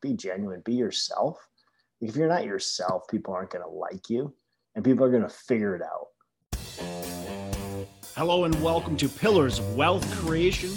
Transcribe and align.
be 0.00 0.14
genuine, 0.14 0.62
be 0.64 0.74
yourself. 0.74 1.46
If 2.00 2.16
you're 2.16 2.28
not 2.28 2.44
yourself, 2.44 3.06
people 3.08 3.34
aren't 3.34 3.50
going 3.50 3.64
to 3.64 3.70
like 3.70 4.08
you 4.08 4.34
and 4.74 4.82
people 4.84 5.04
are 5.04 5.10
going 5.10 5.22
to 5.22 5.28
figure 5.28 5.76
it 5.76 5.82
out. 5.82 6.06
Hello, 8.16 8.44
and 8.44 8.62
welcome 8.62 8.96
to 8.96 9.08
Pillars 9.08 9.58
of 9.58 9.76
Wealth 9.76 10.10
Creation, 10.16 10.70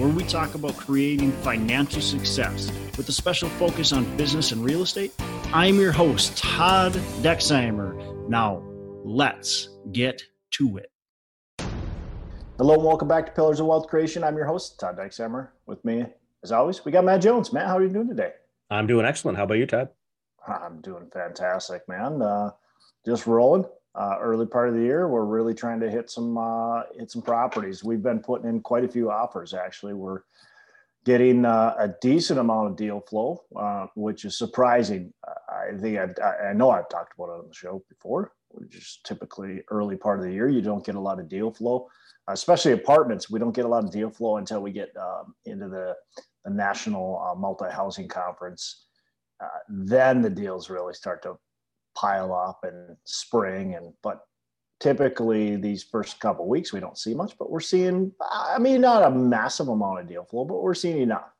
where 0.00 0.08
we 0.08 0.24
talk 0.24 0.56
about 0.56 0.76
creating 0.76 1.30
financial 1.32 2.02
success 2.02 2.70
with 2.96 3.08
a 3.08 3.12
special 3.12 3.48
focus 3.50 3.92
on 3.92 4.16
business 4.16 4.50
and 4.50 4.64
real 4.64 4.82
estate. 4.82 5.12
I'm 5.52 5.76
your 5.76 5.92
host, 5.92 6.36
Todd 6.36 6.92
Dexheimer. 7.22 8.28
Now, 8.28 8.64
let's 9.04 9.68
get 9.92 10.22
to 10.52 10.78
it. 10.78 10.90
Hello, 12.58 12.74
and 12.74 12.84
welcome 12.84 13.06
back 13.06 13.26
to 13.26 13.32
Pillars 13.32 13.60
of 13.60 13.66
Wealth 13.66 13.86
Creation. 13.86 14.24
I'm 14.24 14.36
your 14.36 14.46
host, 14.46 14.80
Todd 14.80 14.96
Dexheimer. 14.98 15.50
With 15.66 15.84
me, 15.84 16.06
as 16.42 16.50
always, 16.50 16.84
we 16.84 16.90
got 16.90 17.04
Matt 17.04 17.22
Jones. 17.22 17.52
Matt, 17.52 17.68
how 17.68 17.76
are 17.76 17.82
you 17.82 17.90
doing 17.90 18.08
today? 18.08 18.32
I'm 18.70 18.86
doing 18.86 19.06
excellent. 19.06 19.38
How 19.38 19.44
about 19.44 19.58
you, 19.58 19.66
Todd? 19.66 19.88
I'm 20.46 20.80
doing 20.80 21.08
fantastic, 21.12 21.88
man. 21.88 22.22
Uh, 22.22 22.50
just 23.04 23.26
rolling. 23.26 23.64
Uh, 23.94 24.18
early 24.20 24.46
part 24.46 24.68
of 24.68 24.74
the 24.74 24.82
year, 24.82 25.08
we're 25.08 25.24
really 25.24 25.54
trying 25.54 25.80
to 25.80 25.90
hit 25.90 26.10
some 26.10 26.36
uh, 26.36 26.82
hit 26.98 27.10
some 27.10 27.22
properties. 27.22 27.82
We've 27.82 28.02
been 28.02 28.20
putting 28.20 28.48
in 28.48 28.60
quite 28.60 28.84
a 28.84 28.88
few 28.88 29.10
offers. 29.10 29.54
Actually, 29.54 29.94
we're 29.94 30.20
getting 31.04 31.44
uh, 31.44 31.74
a 31.78 31.88
decent 32.02 32.38
amount 32.38 32.68
of 32.68 32.76
deal 32.76 33.00
flow, 33.00 33.44
uh, 33.54 33.86
which 33.94 34.24
is 34.24 34.36
surprising. 34.36 35.14
I 35.48 35.76
think 35.78 35.98
I, 35.98 36.48
I 36.48 36.52
know 36.52 36.70
I've 36.70 36.88
talked 36.88 37.14
about 37.14 37.30
it 37.30 37.38
on 37.38 37.48
the 37.48 37.54
show 37.54 37.82
before. 37.88 38.32
Which 38.50 38.74
is 38.74 39.00
typically 39.04 39.62
early 39.70 39.96
part 39.96 40.18
of 40.18 40.24
the 40.24 40.32
year. 40.32 40.48
You 40.48 40.62
don't 40.62 40.84
get 40.84 40.94
a 40.94 41.00
lot 41.00 41.18
of 41.20 41.28
deal 41.28 41.50
flow, 41.50 41.88
especially 42.28 42.72
apartments. 42.72 43.30
We 43.30 43.38
don't 43.38 43.54
get 43.54 43.64
a 43.64 43.68
lot 43.68 43.84
of 43.84 43.92
deal 43.92 44.10
flow 44.10 44.36
until 44.38 44.60
we 44.60 44.72
get 44.72 44.90
um, 44.96 45.34
into 45.44 45.68
the, 45.68 45.94
the 46.44 46.50
national 46.50 47.22
uh, 47.24 47.38
multi 47.38 47.70
housing 47.70 48.08
conference. 48.08 48.86
Uh, 49.40 49.48
then 49.68 50.22
the 50.22 50.30
deals 50.30 50.70
really 50.70 50.94
start 50.94 51.22
to 51.22 51.36
pile 51.96 52.32
up 52.32 52.60
and 52.62 52.96
spring 53.04 53.74
and 53.74 53.92
but 54.02 54.20
typically 54.78 55.56
these 55.56 55.82
first 55.82 56.20
couple 56.20 56.46
weeks 56.46 56.72
we 56.72 56.78
don't 56.78 56.98
see 56.98 57.14
much 57.14 57.36
but 57.38 57.50
we're 57.50 57.58
seeing 57.58 58.12
i 58.30 58.58
mean 58.58 58.82
not 58.82 59.02
a 59.02 59.10
massive 59.10 59.68
amount 59.68 59.98
of 59.98 60.06
deal 60.06 60.24
flow 60.24 60.44
but 60.44 60.62
we're 60.62 60.74
seeing 60.74 61.00
enough 61.00 61.30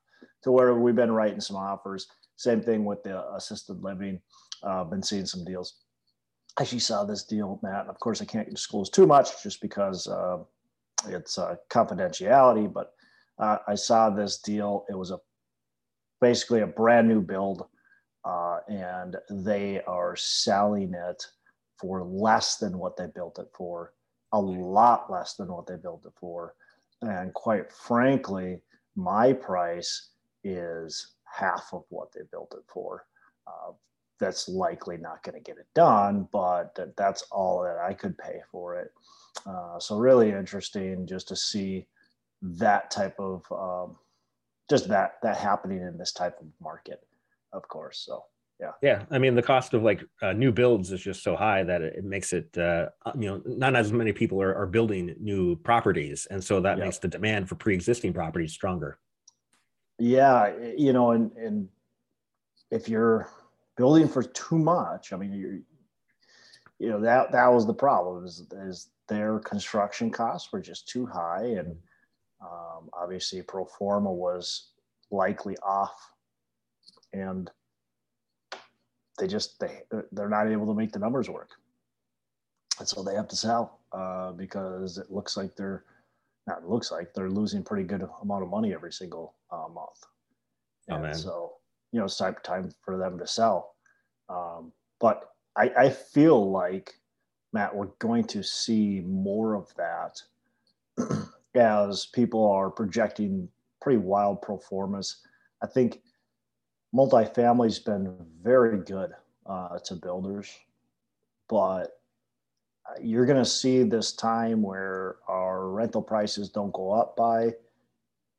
to 0.42 0.50
where 0.50 0.74
we've 0.74 0.96
been 0.96 1.12
writing 1.12 1.40
some 1.40 1.56
offers 1.56 2.08
same 2.36 2.62
thing 2.62 2.84
with 2.84 3.02
the 3.02 3.30
assisted 3.34 3.82
living 3.82 4.18
uh, 4.62 4.82
been 4.84 5.02
seeing 5.02 5.26
some 5.26 5.44
deals 5.44 5.82
I 6.58 6.62
actually 6.62 6.78
saw 6.78 7.04
this 7.04 7.24
deal 7.24 7.60
matt 7.62 7.82
and 7.82 7.90
of 7.90 8.00
course 8.00 8.22
i 8.22 8.24
can't 8.24 8.48
disclose 8.48 8.88
too 8.88 9.06
much 9.06 9.42
just 9.42 9.60
because 9.60 10.06
uh, 10.06 10.38
it's 11.08 11.38
uh, 11.38 11.54
confidentiality 11.70 12.72
but 12.72 12.92
uh, 13.38 13.58
i 13.68 13.74
saw 13.74 14.10
this 14.10 14.38
deal 14.38 14.84
it 14.88 14.96
was 14.96 15.10
a 15.10 15.18
basically 16.20 16.60
a 16.60 16.66
brand 16.66 17.06
new 17.08 17.20
build 17.20 17.66
uh, 18.26 18.58
and 18.68 19.16
they 19.30 19.80
are 19.82 20.16
selling 20.16 20.92
it 20.94 21.24
for 21.78 22.02
less 22.02 22.56
than 22.56 22.78
what 22.78 22.96
they 22.96 23.06
built 23.14 23.38
it 23.38 23.48
for, 23.54 23.92
a 24.32 24.40
lot 24.40 25.10
less 25.10 25.34
than 25.34 25.48
what 25.48 25.66
they 25.66 25.76
built 25.76 26.04
it 26.06 26.12
for. 26.18 26.54
And 27.02 27.32
quite 27.34 27.72
frankly, 27.72 28.60
my 28.96 29.32
price 29.32 30.10
is 30.42 31.12
half 31.24 31.68
of 31.72 31.84
what 31.90 32.12
they 32.12 32.22
built 32.32 32.54
it 32.56 32.64
for. 32.66 33.06
Uh, 33.46 33.72
that's 34.18 34.48
likely 34.48 34.96
not 34.96 35.22
going 35.22 35.34
to 35.34 35.40
get 35.40 35.58
it 35.58 35.66
done, 35.74 36.26
but 36.32 36.76
that's 36.96 37.22
all 37.30 37.62
that 37.62 37.78
I 37.78 37.92
could 37.92 38.16
pay 38.16 38.40
for 38.50 38.76
it. 38.76 38.92
Uh, 39.44 39.78
so 39.78 39.98
really 39.98 40.30
interesting 40.30 41.06
just 41.06 41.28
to 41.28 41.36
see 41.36 41.86
that 42.42 42.90
type 42.90 43.16
of 43.18 43.42
um, 43.50 43.96
just 44.70 44.88
that 44.88 45.14
that 45.22 45.36
happening 45.36 45.80
in 45.80 45.98
this 45.98 46.12
type 46.12 46.38
of 46.40 46.46
market 46.60 47.00
of 47.56 47.66
course. 47.68 48.04
So 48.06 48.24
yeah, 48.60 48.72
yeah. 48.82 49.02
I 49.10 49.18
mean, 49.18 49.34
the 49.34 49.42
cost 49.42 49.74
of 49.74 49.82
like 49.82 50.02
uh, 50.22 50.32
new 50.32 50.52
builds 50.52 50.92
is 50.92 51.00
just 51.00 51.22
so 51.22 51.36
high 51.36 51.62
that 51.64 51.82
it, 51.82 52.04
makes 52.04 52.32
it 52.32 52.48
uh, 52.56 52.86
uh, 53.04 53.12
you 53.18 53.28
know 53.28 53.42
not 53.44 53.76
as 53.76 53.92
many 53.92 54.12
people 54.12 54.40
are, 54.40 54.54
are 54.54 54.66
building 54.66 55.14
new 55.20 55.56
properties, 55.56 56.26
and 56.30 56.42
so 56.42 56.60
that 56.60 56.78
yeah. 56.78 56.84
makes 56.84 56.98
the 56.98 57.08
demand 57.08 57.48
for 57.48 57.56
pre-existing 57.56 58.12
properties 58.12 58.52
stronger. 58.52 58.98
Yeah, 59.98 60.52
you 60.76 60.92
know, 60.92 61.10
and 61.10 61.32
and 61.32 61.68
if 62.70 62.88
you're 62.88 63.28
building 63.76 64.08
for 64.08 64.22
too 64.22 64.58
much, 64.58 65.12
I 65.12 65.16
mean, 65.16 65.32
you're 65.32 65.58
you 66.78 66.90
know 66.90 67.00
that 67.00 67.32
that 67.32 67.48
was 67.48 67.66
the 67.66 67.74
problem 67.74 68.24
is, 68.24 68.46
is 68.52 68.88
their 69.08 69.38
construction 69.38 70.10
costs 70.10 70.52
were 70.52 70.60
just 70.60 70.88
too 70.88 71.06
high, 71.06 71.44
and 71.44 71.76
um, 72.40 72.90
obviously 72.92 73.42
pro 73.42 73.64
forma 73.64 74.12
was 74.12 74.70
likely 75.10 75.56
off. 75.58 76.12
And 77.12 77.50
they 79.18 79.26
just 79.26 79.58
they 79.60 79.82
they're 80.12 80.28
not 80.28 80.50
able 80.50 80.66
to 80.66 80.74
make 80.74 80.92
the 80.92 80.98
numbers 80.98 81.28
work. 81.28 81.50
And 82.78 82.86
so 82.86 83.02
they 83.02 83.14
have 83.14 83.28
to 83.28 83.36
sell 83.36 83.80
uh, 83.92 84.32
because 84.32 84.98
it 84.98 85.10
looks 85.10 85.36
like 85.36 85.56
they're 85.56 85.84
not 86.46 86.68
looks 86.68 86.92
like 86.92 87.14
they're 87.14 87.30
losing 87.30 87.62
pretty 87.62 87.84
good 87.84 88.06
amount 88.22 88.42
of 88.42 88.50
money 88.50 88.74
every 88.74 88.92
single 88.92 89.34
uh, 89.50 89.68
month. 89.72 90.04
Oh, 90.90 90.96
and 90.96 91.06
oh, 91.06 91.12
so 91.12 91.52
you 91.92 91.98
know 91.98 92.04
it's 92.04 92.16
time 92.16 92.36
time 92.42 92.70
for 92.84 92.98
them 92.98 93.18
to 93.18 93.26
sell. 93.26 93.74
Um, 94.28 94.72
but 95.00 95.30
I, 95.56 95.70
I 95.76 95.90
feel 95.90 96.50
like 96.50 96.94
matt 97.56 97.74
we're 97.74 97.86
going 97.98 98.24
to 98.24 98.42
see 98.42 99.02
more 99.06 99.54
of 99.54 99.72
that 99.76 100.20
as 101.54 102.06
people 102.06 102.50
are 102.50 102.70
projecting 102.70 103.48
pretty 103.80 103.98
wild 103.98 104.40
pro 104.42 104.58
formas 104.58 105.22
i 105.62 105.66
think 105.66 106.00
multifamily's 106.94 107.78
been 107.78 108.16
very 108.42 108.78
good 108.78 109.12
uh, 109.46 109.78
to 109.84 109.94
builders, 109.94 110.50
but 111.48 112.00
you're 113.00 113.26
going 113.26 113.42
to 113.42 113.50
see 113.50 113.82
this 113.82 114.12
time 114.12 114.62
where 114.62 115.16
our 115.28 115.68
rental 115.68 116.02
prices 116.02 116.48
don't 116.48 116.72
go 116.72 116.92
up 116.92 117.16
by 117.16 117.52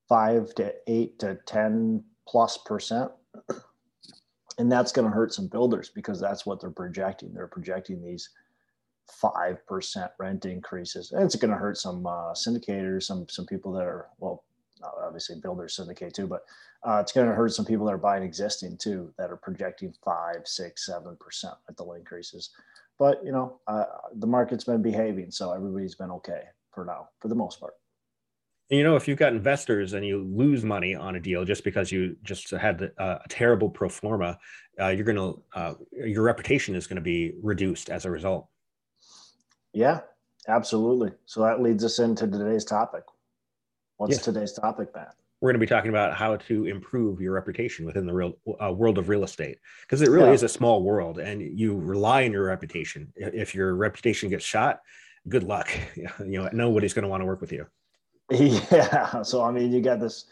five 0.07 0.53
to 0.55 0.73
eight 0.87 1.19
to 1.19 1.37
10 1.45 2.03
plus 2.27 2.57
percent. 2.57 3.11
And 4.59 4.71
that's 4.71 4.91
going 4.91 5.07
to 5.07 5.13
hurt 5.13 5.35
some 5.35 5.45
builders 5.45 5.91
because 5.93 6.19
that's 6.19 6.43
what 6.43 6.59
they're 6.59 6.71
projecting. 6.71 7.31
They're 7.31 7.45
projecting 7.45 8.01
these 8.01 8.27
5% 9.23 10.09
rent 10.19 10.45
increases. 10.45 11.13
It's 11.15 11.35
going 11.35 11.51
to 11.51 11.57
hurt 11.57 11.77
some 11.77 12.05
uh, 12.05 12.33
syndicators, 12.33 13.03
some, 13.03 13.27
some 13.29 13.45
people 13.45 13.71
that 13.73 13.83
are, 13.83 14.07
well, 14.19 14.43
obviously 15.03 15.39
builders 15.39 15.75
syndicate 15.75 16.13
too, 16.13 16.27
but 16.27 16.43
uh, 16.83 16.99
it's 17.01 17.11
going 17.11 17.27
to 17.27 17.33
hurt 17.33 17.51
some 17.53 17.65
people 17.65 17.85
that 17.85 17.93
are 17.93 17.97
buying 17.97 18.23
existing 18.23 18.77
too 18.77 19.11
that 19.17 19.31
are 19.31 19.37
projecting 19.37 19.93
five, 20.03 20.41
six, 20.45 20.85
seven 20.85 21.17
percent 21.19 21.55
rental 21.67 21.93
increases. 21.93 22.51
But 22.99 23.23
you 23.23 23.31
know, 23.31 23.59
uh, 23.67 23.85
the 24.15 24.27
market's 24.27 24.63
been 24.63 24.81
behaving, 24.81 25.31
so 25.31 25.51
everybody's 25.51 25.95
been 25.95 26.11
okay 26.11 26.43
for 26.71 26.85
now, 26.85 27.09
for 27.19 27.27
the 27.27 27.35
most 27.35 27.59
part. 27.59 27.73
you 28.69 28.83
know, 28.83 28.95
if 28.95 29.07
you've 29.07 29.17
got 29.17 29.33
investors 29.33 29.93
and 29.93 30.05
you 30.05 30.23
lose 30.23 30.63
money 30.63 30.93
on 30.93 31.15
a 31.15 31.19
deal 31.19 31.45
just 31.45 31.63
because 31.63 31.91
you 31.91 32.15
just 32.23 32.51
had 32.51 32.91
a, 32.97 33.21
a 33.23 33.27
terrible 33.29 33.69
pro 33.69 33.89
forma, 33.89 34.37
uh, 34.79 34.89
you're 34.89 35.05
going 35.05 35.15
to 35.15 35.41
uh, 35.53 35.73
your 35.91 36.23
reputation 36.23 36.75
is 36.75 36.85
going 36.85 36.97
to 36.97 37.01
be 37.01 37.33
reduced 37.41 37.89
as 37.89 38.05
a 38.05 38.11
result. 38.11 38.47
Yeah, 39.73 40.01
absolutely. 40.47 41.11
So 41.25 41.41
that 41.41 41.61
leads 41.61 41.83
us 41.83 41.99
into 41.99 42.27
today's 42.27 42.65
topic. 42.65 43.03
What's 43.97 44.19
today's 44.19 44.53
topic, 44.53 44.89
Matt? 44.95 45.15
we're 45.41 45.51
going 45.51 45.59
to 45.59 45.65
be 45.65 45.69
talking 45.69 45.89
about 45.89 46.15
how 46.15 46.35
to 46.35 46.65
improve 46.65 47.21
your 47.21 47.33
reputation 47.33 47.85
within 47.85 48.05
the 48.05 48.13
real 48.13 48.33
uh, 48.63 48.71
world 48.71 48.97
of 48.97 49.09
real 49.09 49.23
estate 49.23 49.57
because 49.81 50.01
it 50.01 50.09
really 50.09 50.27
yeah. 50.27 50.33
is 50.33 50.43
a 50.43 50.49
small 50.49 50.81
world 50.81 51.19
and 51.19 51.41
you 51.41 51.75
rely 51.77 52.25
on 52.25 52.31
your 52.31 52.45
reputation 52.45 53.11
if 53.15 53.53
your 53.53 53.75
reputation 53.75 54.29
gets 54.29 54.43
shot 54.43 54.81
good 55.29 55.43
luck 55.43 55.69
you 55.95 56.41
know 56.41 56.49
nobody's 56.53 56.93
going 56.93 57.03
to 57.03 57.09
want 57.09 57.21
to 57.21 57.25
work 57.25 57.41
with 57.41 57.51
you 57.51 57.65
yeah 58.31 59.21
so 59.21 59.43
i 59.43 59.51
mean 59.51 59.71
you 59.71 59.81
got 59.81 59.99
this 59.99 60.25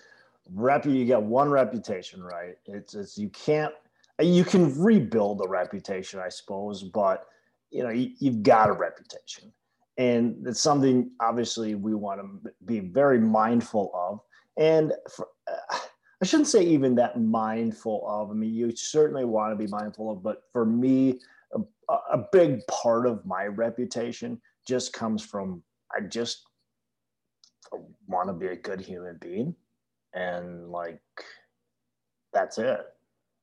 rep 0.53 0.85
you 0.85 1.05
got 1.05 1.23
one 1.23 1.49
reputation 1.49 2.21
right 2.23 2.55
it's, 2.65 2.95
it's 2.95 3.17
you 3.17 3.29
can't 3.29 3.73
you 4.19 4.43
can 4.43 4.77
rebuild 4.81 5.41
a 5.45 5.47
reputation 5.47 6.19
i 6.19 6.29
suppose 6.29 6.83
but 6.83 7.27
you 7.75 7.83
know 7.83 7.89
you, 7.89 8.11
you've 8.19 8.41
got 8.41 8.69
a 8.69 8.73
reputation. 8.73 9.51
And 9.97 10.45
it's 10.47 10.61
something 10.61 11.11
obviously 11.19 11.75
we 11.75 11.93
want 11.93 12.21
to 12.21 12.51
be 12.65 12.79
very 12.79 13.19
mindful 13.19 13.91
of. 13.93 14.19
And 14.57 14.93
for, 15.09 15.27
uh, 15.49 15.77
I 16.21 16.25
shouldn't 16.25 16.47
say 16.47 16.63
even 16.63 16.95
that 16.95 17.19
mindful 17.19 18.05
of. 18.07 18.31
I 18.31 18.33
mean, 18.33 18.53
you 18.53 18.73
certainly 18.75 19.25
want 19.25 19.51
to 19.51 19.55
be 19.55 19.69
mindful 19.69 20.11
of, 20.11 20.23
but 20.23 20.43
for 20.51 20.65
me, 20.65 21.19
a, 21.53 21.93
a 22.13 22.25
big 22.31 22.65
part 22.67 23.05
of 23.05 23.25
my 23.25 23.45
reputation 23.45 24.41
just 24.65 24.93
comes 24.93 25.23
from 25.23 25.61
I 25.95 26.01
just 26.01 26.43
want 28.07 28.27
to 28.29 28.33
be 28.33 28.47
a 28.47 28.55
good 28.55 28.79
human 28.79 29.17
being, 29.19 29.55
and 30.13 30.69
like 30.71 31.01
that's 32.33 32.57
it 32.57 32.94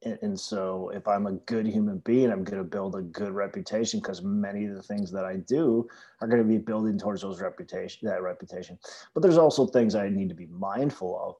and, 0.04 0.38
so 0.38 0.90
if 0.94 1.06
i'm 1.06 1.26
a 1.26 1.32
good 1.32 1.66
human 1.66 1.98
being 1.98 2.30
i'm 2.30 2.44
going 2.44 2.58
to 2.58 2.64
build 2.64 2.96
a 2.96 3.02
good 3.02 3.32
reputation 3.32 4.00
because 4.00 4.22
many 4.22 4.64
of 4.66 4.74
the 4.74 4.82
things 4.82 5.10
that 5.12 5.24
i 5.24 5.36
do 5.36 5.86
are 6.20 6.28
going 6.28 6.42
to 6.42 6.48
be 6.48 6.58
building 6.58 6.98
towards 6.98 7.22
those 7.22 7.40
reputation 7.40 8.08
that 8.08 8.22
reputation 8.22 8.78
but 9.14 9.22
there's 9.22 9.38
also 9.38 9.66
things 9.66 9.94
i 9.94 10.08
need 10.08 10.28
to 10.28 10.34
be 10.34 10.46
mindful 10.46 11.18
of 11.22 11.34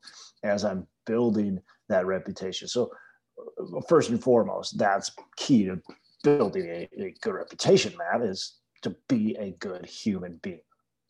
as 0.48 0.64
i'm 0.64 0.86
building 1.06 1.60
that 1.88 2.06
reputation 2.06 2.68
so 2.68 2.90
uh, 3.38 3.80
first 3.88 4.10
and 4.10 4.22
foremost, 4.22 4.78
that's 4.78 5.10
key 5.36 5.64
to 5.64 5.80
building 6.22 6.66
a, 6.68 6.88
a 6.98 7.14
good 7.20 7.34
reputation, 7.34 7.92
Matt, 7.96 8.22
is 8.22 8.58
to 8.82 8.94
be 9.08 9.36
a 9.38 9.52
good 9.52 9.86
human 9.86 10.38
being. 10.42 10.60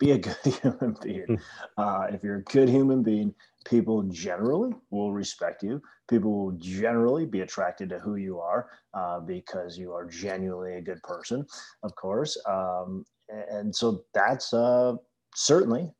Be 0.02 0.10
a 0.10 0.19
good 0.19 0.37
human 0.62 0.96
being. 1.00 1.26
Hmm. 1.26 1.34
Uh, 1.78 2.06
if 2.10 2.25
you're 2.25 2.38
a 2.38 2.43
good 2.43 2.69
human 2.69 3.04
being, 3.04 3.32
people 3.64 4.02
generally 4.04 4.75
will 4.90 5.12
respect 5.12 5.62
you. 5.62 5.81
People 6.08 6.32
will 6.32 6.52
generally 6.58 7.25
be 7.25 7.43
attracted 7.43 7.88
to 7.90 8.00
who 8.00 8.16
you 8.16 8.40
are 8.40 8.69
uh, 8.94 9.20
because 9.20 9.78
you 9.78 9.93
are 9.93 10.04
genuinely 10.04 10.75
a 10.75 10.81
good 10.81 11.00
person, 11.04 11.46
of 11.84 11.94
course. 11.94 12.37
Um, 12.49 13.04
and 13.28 13.75
so 13.75 14.02
that's 14.12 14.52
uh, 14.52 14.94
certainly, 15.37 15.93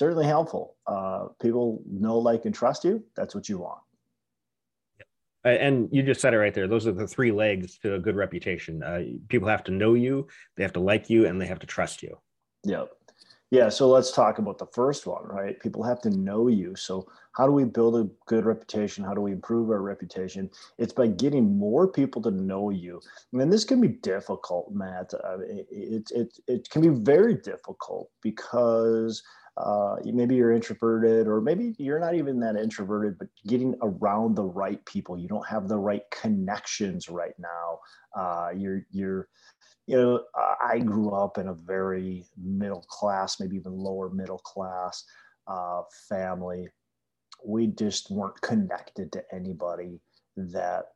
certainly 0.00 0.26
helpful. 0.26 0.74
Uh, 0.88 1.26
people 1.40 1.80
know, 1.88 2.18
like, 2.18 2.46
and 2.46 2.54
trust 2.54 2.84
you. 2.84 3.04
That's 3.16 3.36
what 3.36 3.48
you 3.48 3.58
want. 3.58 3.78
And 5.44 5.88
you 5.92 6.02
just 6.02 6.20
said 6.20 6.34
it 6.34 6.38
right 6.38 6.54
there. 6.54 6.66
Those 6.66 6.86
are 6.88 6.92
the 6.92 7.06
three 7.06 7.30
legs 7.30 7.78
to 7.80 7.94
a 7.94 7.98
good 8.00 8.16
reputation. 8.16 8.82
Uh, 8.82 9.02
people 9.28 9.46
have 9.46 9.62
to 9.64 9.70
know 9.70 9.94
you, 9.94 10.26
they 10.56 10.64
have 10.64 10.72
to 10.72 10.80
like 10.80 11.08
you, 11.08 11.26
and 11.26 11.40
they 11.40 11.46
have 11.46 11.60
to 11.60 11.66
trust 11.66 12.02
you. 12.02 12.18
Yep. 12.64 12.90
Yeah. 13.50 13.68
So 13.68 13.88
let's 13.88 14.10
talk 14.10 14.38
about 14.38 14.58
the 14.58 14.66
first 14.66 15.06
one, 15.06 15.24
right? 15.26 15.58
People 15.60 15.82
have 15.84 16.00
to 16.02 16.10
know 16.10 16.48
you. 16.48 16.74
So, 16.76 17.06
how 17.32 17.46
do 17.46 17.52
we 17.52 17.64
build 17.64 17.96
a 17.96 18.08
good 18.26 18.44
reputation? 18.46 19.04
How 19.04 19.12
do 19.14 19.20
we 19.20 19.32
improve 19.32 19.70
our 19.70 19.82
reputation? 19.82 20.50
It's 20.78 20.92
by 20.92 21.08
getting 21.08 21.58
more 21.58 21.88
people 21.88 22.22
to 22.22 22.30
know 22.30 22.70
you. 22.70 23.00
And 23.32 23.52
this 23.52 23.64
can 23.64 23.80
be 23.80 23.88
difficult, 23.88 24.72
Matt. 24.72 25.12
Uh, 25.14 25.38
it, 25.40 25.66
it, 25.70 26.10
it, 26.12 26.38
it 26.46 26.70
can 26.70 26.82
be 26.82 26.88
very 26.90 27.34
difficult 27.34 28.10
because 28.22 29.22
uh, 29.56 29.96
maybe 30.04 30.34
you're 30.36 30.52
introverted 30.52 31.28
or 31.28 31.40
maybe 31.40 31.74
you're 31.78 32.00
not 32.00 32.14
even 32.14 32.40
that 32.40 32.56
introverted 32.56 33.16
but 33.18 33.28
getting 33.46 33.74
around 33.82 34.34
the 34.34 34.42
right 34.42 34.84
people 34.84 35.16
you 35.16 35.28
don't 35.28 35.46
have 35.46 35.68
the 35.68 35.78
right 35.78 36.02
connections 36.10 37.08
right 37.08 37.34
now 37.38 37.78
uh, 38.20 38.50
you're 38.56 38.82
you're 38.90 39.28
you 39.86 39.96
know 39.96 40.24
i 40.66 40.78
grew 40.78 41.10
up 41.10 41.38
in 41.38 41.48
a 41.48 41.54
very 41.54 42.24
middle 42.42 42.84
class 42.88 43.40
maybe 43.40 43.56
even 43.56 43.72
lower 43.72 44.10
middle 44.10 44.38
class 44.38 45.04
uh, 45.46 45.82
family 46.08 46.68
we 47.44 47.66
just 47.66 48.10
weren't 48.10 48.40
connected 48.40 49.12
to 49.12 49.22
anybody 49.32 50.00
that 50.36 50.86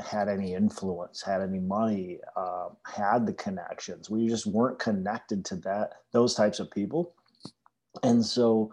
had 0.00 0.28
any 0.28 0.54
influence, 0.54 1.22
had 1.22 1.40
any 1.40 1.60
money, 1.60 2.18
uh, 2.36 2.68
had 2.84 3.26
the 3.26 3.32
connections. 3.34 4.10
We 4.10 4.28
just 4.28 4.46
weren't 4.46 4.78
connected 4.78 5.44
to 5.46 5.56
that 5.56 5.94
those 6.12 6.34
types 6.34 6.58
of 6.58 6.70
people. 6.70 7.14
And 8.02 8.24
so 8.24 8.72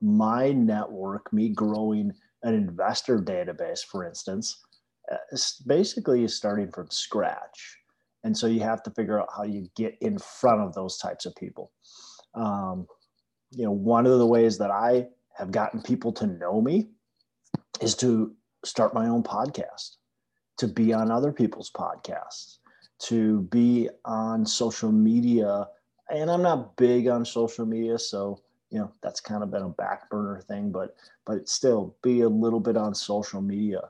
my 0.00 0.52
network, 0.52 1.32
me 1.32 1.50
growing 1.50 2.12
an 2.42 2.54
investor 2.54 3.18
database, 3.18 3.84
for 3.84 4.04
instance, 4.04 4.60
uh, 5.10 5.36
basically 5.66 6.24
is 6.24 6.36
starting 6.36 6.70
from 6.72 6.90
scratch. 6.90 7.76
And 8.26 8.36
so 8.36 8.48
you 8.48 8.58
have 8.58 8.82
to 8.82 8.90
figure 8.90 9.20
out 9.20 9.28
how 9.34 9.44
you 9.44 9.70
get 9.76 9.96
in 10.00 10.18
front 10.18 10.60
of 10.60 10.74
those 10.74 10.98
types 10.98 11.26
of 11.26 11.36
people. 11.36 11.70
Um, 12.34 12.88
you 13.52 13.64
know, 13.64 13.70
one 13.70 14.04
of 14.04 14.18
the 14.18 14.26
ways 14.26 14.58
that 14.58 14.72
I 14.72 15.06
have 15.36 15.52
gotten 15.52 15.80
people 15.80 16.12
to 16.14 16.26
know 16.26 16.60
me 16.60 16.88
is 17.80 17.94
to 17.98 18.34
start 18.64 18.94
my 18.94 19.06
own 19.06 19.22
podcast, 19.22 19.98
to 20.56 20.66
be 20.66 20.92
on 20.92 21.12
other 21.12 21.30
people's 21.30 21.70
podcasts, 21.70 22.56
to 23.02 23.42
be 23.42 23.88
on 24.04 24.44
social 24.44 24.90
media. 24.90 25.68
And 26.10 26.28
I'm 26.28 26.42
not 26.42 26.76
big 26.76 27.06
on 27.06 27.24
social 27.24 27.64
media, 27.64 27.96
so 27.96 28.42
you 28.70 28.80
know 28.80 28.92
that's 29.04 29.20
kind 29.20 29.44
of 29.44 29.52
been 29.52 29.62
a 29.62 29.68
back 29.68 30.10
burner 30.10 30.40
thing 30.40 30.72
but 30.72 30.96
but 31.24 31.48
still 31.48 31.94
be 32.02 32.22
a 32.22 32.28
little 32.28 32.58
bit 32.58 32.76
on 32.76 32.92
social 32.96 33.40
media 33.40 33.80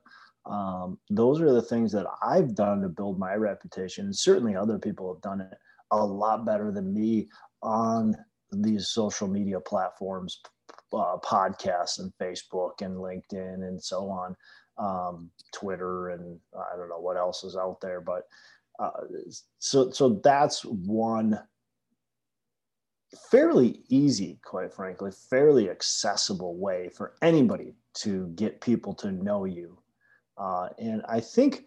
um, 0.49 0.99
those 1.11 1.41
are 1.41 1.53
the 1.53 1.63
things 1.63 1.93
that 1.93 2.07
i've 2.23 2.55
done 2.55 2.81
to 2.81 2.89
build 2.89 3.19
my 3.19 3.35
reputation 3.35 4.13
certainly 4.13 4.57
other 4.57 4.79
people 4.79 5.13
have 5.13 5.23
done 5.23 5.41
it 5.41 5.59
a 5.93 6.05
lot 6.05 6.45
better 6.45 6.71
than 6.71 6.93
me 6.93 7.29
on 7.63 8.15
these 8.53 8.89
social 8.89 9.27
media 9.27 9.61
platforms 9.61 10.41
uh, 10.93 11.17
podcasts 11.25 11.99
and 11.99 12.13
facebook 12.21 12.81
and 12.81 12.97
linkedin 12.97 13.67
and 13.67 13.83
so 13.83 14.09
on 14.09 14.37
um, 14.79 15.31
twitter 15.53 16.11
and 16.11 16.39
i 16.57 16.77
don't 16.77 16.89
know 16.89 17.01
what 17.01 17.17
else 17.17 17.45
is 17.45 17.57
out 17.57 17.81
there 17.81 18.01
but 18.01 18.23
uh, 18.79 18.91
so 19.59 19.91
so 19.91 20.21
that's 20.23 20.63
one 20.65 21.39
fairly 23.31 23.83
easy, 23.89 24.39
quite 24.45 24.73
frankly, 24.73 25.11
fairly 25.11 25.71
accessible 25.71 26.57
way 26.57 26.89
for 26.89 27.15
anybody 27.23 27.75
to 27.95 28.29
get 28.35 28.61
people 28.61 28.95
to 28.95 29.13
know 29.13 29.45
you. 29.45 29.79
Uh, 30.39 30.69
and 30.79 31.03
I 31.09 31.21
think 31.21 31.65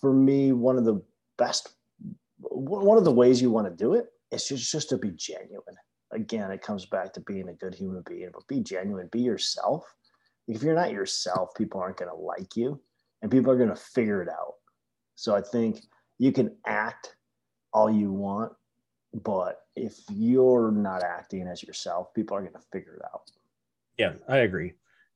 for 0.00 0.12
me, 0.12 0.52
one 0.52 0.78
of 0.78 0.84
the 0.84 1.02
best, 1.36 1.70
one 2.38 2.98
of 2.98 3.04
the 3.04 3.12
ways 3.12 3.42
you 3.42 3.50
want 3.50 3.66
to 3.66 3.84
do 3.84 3.94
it 3.94 4.06
is 4.30 4.48
just, 4.48 4.70
just 4.70 4.88
to 4.90 4.98
be 4.98 5.10
genuine. 5.10 5.76
Again, 6.12 6.50
it 6.50 6.62
comes 6.62 6.86
back 6.86 7.12
to 7.12 7.20
being 7.20 7.48
a 7.48 7.54
good 7.54 7.74
human 7.74 8.02
being, 8.08 8.30
but 8.32 8.46
be 8.48 8.60
genuine, 8.60 9.08
be 9.12 9.20
yourself. 9.20 9.84
If 10.48 10.62
you're 10.62 10.74
not 10.74 10.90
yourself, 10.90 11.54
people 11.54 11.80
aren't 11.80 11.98
going 11.98 12.10
to 12.10 12.16
like 12.16 12.56
you 12.56 12.80
and 13.22 13.30
people 13.30 13.52
are 13.52 13.56
going 13.56 13.68
to 13.68 13.76
figure 13.76 14.22
it 14.22 14.28
out. 14.28 14.54
So 15.14 15.34
I 15.34 15.42
think 15.42 15.82
you 16.18 16.32
can 16.32 16.56
act 16.66 17.14
all 17.72 17.90
you 17.90 18.10
want, 18.10 18.52
but 19.22 19.60
if 19.76 19.98
you're 20.10 20.72
not 20.72 21.04
acting 21.04 21.46
as 21.46 21.62
yourself, 21.62 22.12
people 22.14 22.36
are 22.36 22.40
going 22.40 22.54
to 22.54 22.66
figure 22.72 22.94
it 22.94 23.02
out. 23.12 23.30
Yeah, 23.98 24.14
I 24.28 24.38
agree. 24.38 24.72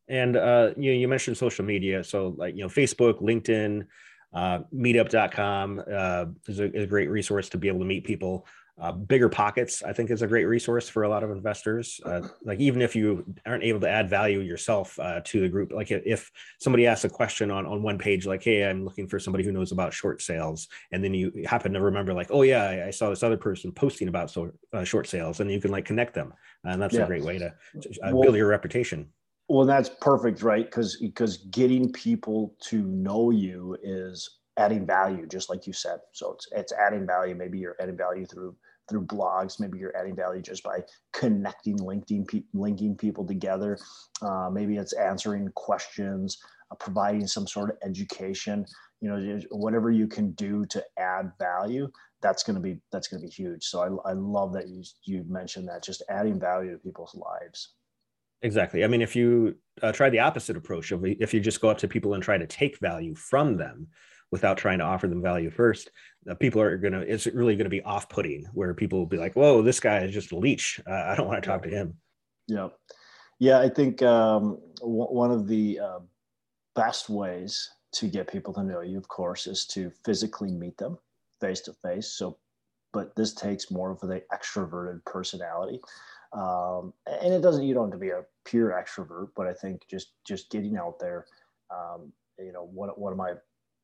And 0.08 0.36
uh, 0.36 0.70
you 0.76 0.92
you 0.92 1.08
mentioned 1.08 1.36
social 1.36 1.64
media, 1.64 2.04
so 2.04 2.34
like 2.36 2.54
you 2.54 2.62
know 2.62 2.68
Facebook, 2.68 3.22
LinkedIn, 3.22 3.86
uh, 4.34 4.60
Meetup.com 4.74 5.82
uh, 5.90 6.26
is 6.46 6.60
a, 6.60 6.64
a 6.64 6.86
great 6.86 7.08
resource 7.08 7.48
to 7.50 7.58
be 7.58 7.68
able 7.68 7.80
to 7.80 7.86
meet 7.86 8.04
people. 8.04 8.46
Uh, 8.76 8.92
BiggerPockets, 8.92 9.84
I 9.84 9.92
think, 9.92 10.10
is 10.10 10.22
a 10.22 10.26
great 10.26 10.46
resource 10.46 10.88
for 10.88 11.04
a 11.04 11.08
lot 11.08 11.22
of 11.22 11.30
investors. 11.30 12.00
Uh, 12.04 12.22
like 12.44 12.58
even 12.58 12.82
if 12.82 12.96
you 12.96 13.24
aren't 13.46 13.62
able 13.62 13.78
to 13.78 13.88
add 13.88 14.10
value 14.10 14.40
yourself 14.40 14.98
uh, 14.98 15.20
to 15.26 15.40
the 15.40 15.48
group, 15.48 15.70
like 15.70 15.92
if 15.92 16.32
somebody 16.58 16.88
asks 16.88 17.04
a 17.04 17.08
question 17.08 17.52
on 17.52 17.66
on 17.66 17.84
one 17.84 17.98
page, 17.98 18.26
like, 18.26 18.42
"Hey, 18.42 18.68
I'm 18.68 18.84
looking 18.84 19.06
for 19.06 19.20
somebody 19.20 19.44
who 19.44 19.52
knows 19.52 19.70
about 19.70 19.94
short 19.94 20.20
sales," 20.20 20.66
and 20.90 21.04
then 21.04 21.14
you 21.14 21.44
happen 21.46 21.72
to 21.72 21.80
remember, 21.80 22.12
like, 22.12 22.32
"Oh 22.32 22.42
yeah, 22.42 22.64
I, 22.64 22.86
I 22.88 22.90
saw 22.90 23.10
this 23.10 23.22
other 23.22 23.36
person 23.36 23.70
posting 23.70 24.08
about 24.08 24.32
so, 24.32 24.50
uh, 24.72 24.82
short 24.82 25.06
sales," 25.06 25.38
and 25.38 25.48
you 25.52 25.60
can 25.60 25.70
like 25.70 25.84
connect 25.84 26.12
them, 26.12 26.34
and 26.64 26.82
that's 26.82 26.94
yeah. 26.94 27.04
a 27.04 27.06
great 27.06 27.22
way 27.22 27.38
to 27.38 27.46
uh, 27.46 28.10
well, 28.10 28.22
build 28.22 28.34
your 28.34 28.48
reputation. 28.48 29.08
Well, 29.48 29.66
that's 29.66 29.90
perfect, 30.00 30.42
right? 30.42 30.64
Because 30.64 30.96
because 30.96 31.36
getting 31.50 31.92
people 31.92 32.54
to 32.62 32.82
know 32.82 33.30
you 33.30 33.76
is 33.82 34.38
adding 34.56 34.86
value, 34.86 35.26
just 35.26 35.50
like 35.50 35.66
you 35.66 35.72
said. 35.72 35.98
So 36.12 36.32
it's 36.32 36.48
it's 36.52 36.72
adding 36.72 37.06
value. 37.06 37.34
Maybe 37.34 37.58
you're 37.58 37.76
adding 37.80 37.96
value 37.96 38.24
through 38.24 38.56
through 38.88 39.06
blogs. 39.06 39.60
Maybe 39.60 39.78
you're 39.78 39.96
adding 39.96 40.16
value 40.16 40.40
just 40.42 40.62
by 40.62 40.80
connecting, 41.12 41.76
linking, 41.76 42.26
pe- 42.26 42.44
linking 42.52 42.96
people 42.96 43.26
together. 43.26 43.78
Uh, 44.22 44.50
maybe 44.52 44.76
it's 44.76 44.92
answering 44.94 45.48
questions, 45.54 46.38
uh, 46.70 46.74
providing 46.76 47.26
some 47.26 47.46
sort 47.46 47.70
of 47.70 47.76
education. 47.84 48.64
You 49.00 49.10
know, 49.10 49.40
whatever 49.50 49.90
you 49.90 50.06
can 50.06 50.32
do 50.32 50.64
to 50.66 50.82
add 50.98 51.32
value, 51.38 51.90
that's 52.22 52.42
going 52.42 52.56
to 52.56 52.62
be 52.62 52.80
that's 52.92 53.08
going 53.08 53.20
to 53.20 53.26
be 53.26 53.32
huge. 53.32 53.64
So 53.66 54.00
I, 54.06 54.10
I 54.10 54.12
love 54.14 54.54
that 54.54 54.68
you 54.68 54.82
you 55.04 55.24
mentioned 55.28 55.68
that 55.68 55.84
just 55.84 56.02
adding 56.08 56.40
value 56.40 56.72
to 56.72 56.78
people's 56.78 57.14
lives. 57.14 57.74
Exactly. 58.44 58.84
I 58.84 58.86
mean, 58.86 59.02
if 59.02 59.16
you 59.16 59.56
uh, 59.82 59.90
try 59.90 60.10
the 60.10 60.20
opposite 60.20 60.56
approach, 60.56 60.92
if 60.92 61.34
you 61.34 61.40
just 61.40 61.60
go 61.60 61.70
up 61.70 61.78
to 61.78 61.88
people 61.88 62.14
and 62.14 62.22
try 62.22 62.38
to 62.38 62.46
take 62.46 62.78
value 62.78 63.16
from 63.16 63.56
them, 63.56 63.88
without 64.34 64.58
trying 64.58 64.78
to 64.78 64.84
offer 64.84 65.06
them 65.06 65.22
value 65.22 65.48
first, 65.48 65.92
uh, 66.28 66.34
people 66.34 66.60
are 66.60 66.76
going 66.76 66.92
to, 66.92 67.00
it's 67.00 67.26
really 67.26 67.54
going 67.54 67.66
to 67.66 67.70
be 67.70 67.82
off 67.82 68.08
putting 68.08 68.44
where 68.52 68.74
people 68.74 68.98
will 68.98 69.06
be 69.06 69.16
like, 69.16 69.34
whoa, 69.34 69.62
this 69.62 69.78
guy 69.78 69.98
is 70.00 70.12
just 70.12 70.32
a 70.32 70.36
leech. 70.36 70.80
Uh, 70.90 70.92
I 70.92 71.14
don't 71.14 71.28
want 71.28 71.40
to 71.40 71.48
talk 71.48 71.62
to 71.62 71.68
him. 71.68 71.94
Yeah. 72.48 72.68
Yeah. 73.38 73.60
I 73.60 73.68
think 73.68 74.02
um, 74.02 74.58
w- 74.80 75.12
one 75.12 75.30
of 75.30 75.46
the 75.46 75.78
uh, 75.78 75.98
best 76.74 77.08
ways 77.08 77.70
to 77.92 78.08
get 78.08 78.26
people 78.26 78.52
to 78.54 78.64
know 78.64 78.80
you, 78.80 78.98
of 78.98 79.06
course, 79.06 79.46
is 79.46 79.66
to 79.68 79.92
physically 80.04 80.50
meet 80.50 80.76
them 80.78 80.98
face 81.40 81.60
to 81.62 81.72
face. 81.84 82.08
So, 82.08 82.38
but 82.92 83.14
this 83.14 83.34
takes 83.34 83.70
more 83.70 83.92
of 83.92 84.00
the 84.00 84.20
extroverted 84.32 85.04
personality. 85.04 85.80
Um, 86.34 86.92
and 87.06 87.32
it 87.32 87.42
doesn't, 87.42 87.64
you 87.64 87.74
don't 87.74 87.90
have 87.90 87.92
to 87.92 87.98
be 87.98 88.10
a 88.10 88.24
pure 88.44 88.70
extrovert, 88.70 89.28
but 89.36 89.46
I 89.46 89.54
think 89.54 89.82
just, 89.88 90.14
just 90.26 90.50
getting 90.50 90.76
out 90.76 90.98
there, 90.98 91.26
um, 91.70 92.12
you 92.38 92.52
know, 92.52 92.68
one, 92.72 92.90
one 92.90 93.12
of 93.12 93.18
my 93.18 93.34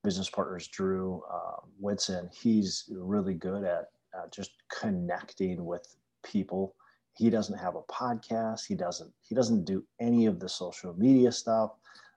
business 0.02 0.28
partners, 0.28 0.68
Drew 0.68 1.22
uh, 1.32 1.60
Whitson, 1.78 2.28
he's 2.32 2.90
really 2.92 3.34
good 3.34 3.64
at 3.64 3.90
uh, 4.16 4.26
just 4.32 4.50
connecting 4.80 5.64
with 5.64 5.96
people. 6.24 6.74
He 7.16 7.30
doesn't 7.30 7.58
have 7.58 7.76
a 7.76 7.82
podcast. 7.82 8.62
He 8.66 8.74
doesn't. 8.74 9.12
He 9.20 9.34
doesn't 9.34 9.64
do 9.64 9.84
any 10.00 10.26
of 10.26 10.40
the 10.40 10.48
social 10.48 10.94
media 10.94 11.30
stuff. 11.32 11.72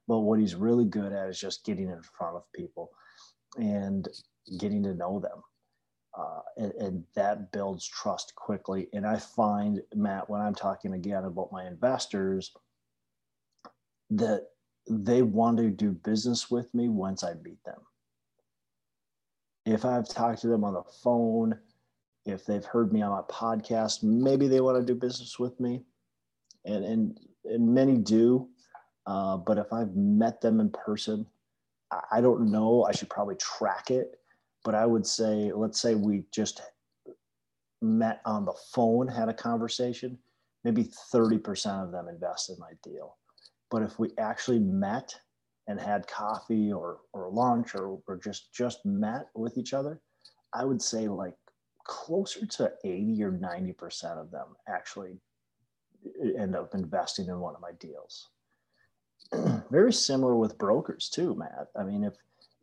But 0.08 0.20
what 0.20 0.40
he's 0.40 0.56
really 0.56 0.86
good 0.86 1.14
at 1.14 1.30
is 1.30 1.40
just 1.40 1.66
getting 1.66 1.90
in 1.90 2.02
front 2.02 2.36
of 2.36 2.44
people 2.54 2.90
and 3.58 4.08
getting 4.60 4.84
to 4.84 4.94
know 4.94 5.20
them. 5.20 5.42
Uh, 6.16 6.42
and, 6.58 6.72
and, 6.74 7.04
that 7.16 7.52
builds 7.52 7.88
trust 7.88 8.36
quickly. 8.36 8.88
And 8.94 9.04
I 9.04 9.18
find, 9.18 9.82
Matt, 9.96 10.30
when 10.30 10.42
I'm 10.42 10.54
talking 10.54 10.94
again 10.94 11.24
about 11.24 11.52
my 11.52 11.66
investors, 11.66 12.52
that 14.12 14.46
they 14.88 15.24
want 15.24 15.58
to 15.58 15.72
do 15.72 15.92
business 15.92 16.52
with 16.52 16.72
me 16.76 16.88
once 16.88 17.24
I 17.24 17.34
meet 17.44 17.64
them. 17.64 17.80
If 19.66 19.86
I've 19.86 20.08
talked 20.08 20.42
to 20.42 20.48
them 20.48 20.64
on 20.64 20.74
the 20.74 20.84
phone, 20.84 21.58
if 22.26 22.46
they've 22.46 22.66
heard 22.66 22.94
me 22.94 23.02
on 23.02 23.12
my 23.12 23.22
podcast, 23.34 24.04
maybe 24.04 24.48
they 24.48 24.62
want 24.62 24.78
to 24.78 24.86
do 24.86 25.00
business 25.00 25.40
with 25.40 25.60
me. 25.60 25.82
And, 26.66 26.86
and, 26.86 27.20
and 27.46 27.74
many 27.74 27.98
do. 27.98 28.50
Uh, 29.06 29.38
but 29.38 29.58
if 29.58 29.74
I've 29.74 29.96
met 29.96 30.42
them 30.42 30.60
in 30.60 30.70
person, 30.70 31.26
I 32.12 32.22
don't 32.22 32.52
know. 32.52 32.84
I 32.84 32.92
should 32.92 33.10
probably 33.10 33.36
track 33.36 33.92
it. 33.92 34.16
But 34.64 34.76
I 34.76 34.86
would 34.86 35.06
say, 35.06 35.52
let's 35.54 35.82
say 35.82 35.96
we 35.96 36.24
just 36.32 36.62
met 37.82 38.22
on 38.26 38.46
the 38.46 38.54
phone, 38.74 39.08
had 39.08 39.30
a 39.30 39.34
conversation, 39.34 40.18
maybe 40.64 40.90
30% 41.14 41.84
of 41.84 41.92
them 41.92 42.08
invest 42.08 42.50
in 42.50 42.58
my 42.60 42.72
deal. 42.82 43.18
But 43.70 43.84
if 43.84 44.00
we 44.00 44.12
actually 44.18 44.60
met 44.60 45.14
and 45.68 45.80
had 45.80 46.08
coffee 46.08 46.72
or, 46.72 47.00
or 47.14 47.30
lunch 47.30 47.76
or, 47.76 48.00
or 48.08 48.18
just 48.18 48.54
just 48.54 48.86
met 48.86 49.28
with 49.36 49.58
each 49.58 49.74
other, 49.74 50.00
I 50.54 50.66
would 50.66 50.82
say 50.82 51.08
like 51.08 51.34
closer 51.84 52.46
to 52.46 52.72
80 52.84 53.24
or 53.24 53.32
90% 53.32 54.18
of 54.18 54.32
them 54.32 54.48
actually 54.68 55.18
end 56.38 56.56
up 56.56 56.74
investing 56.74 57.28
in 57.28 57.40
one 57.40 57.56
of 57.56 57.62
my 57.62 57.72
deals. 57.80 58.30
Very 59.72 59.94
similar 59.94 60.36
with 60.36 60.58
brokers 60.58 61.10
too, 61.10 61.36
Matt. 61.36 61.68
I 61.76 61.84
mean, 61.84 62.04
if 62.04 62.14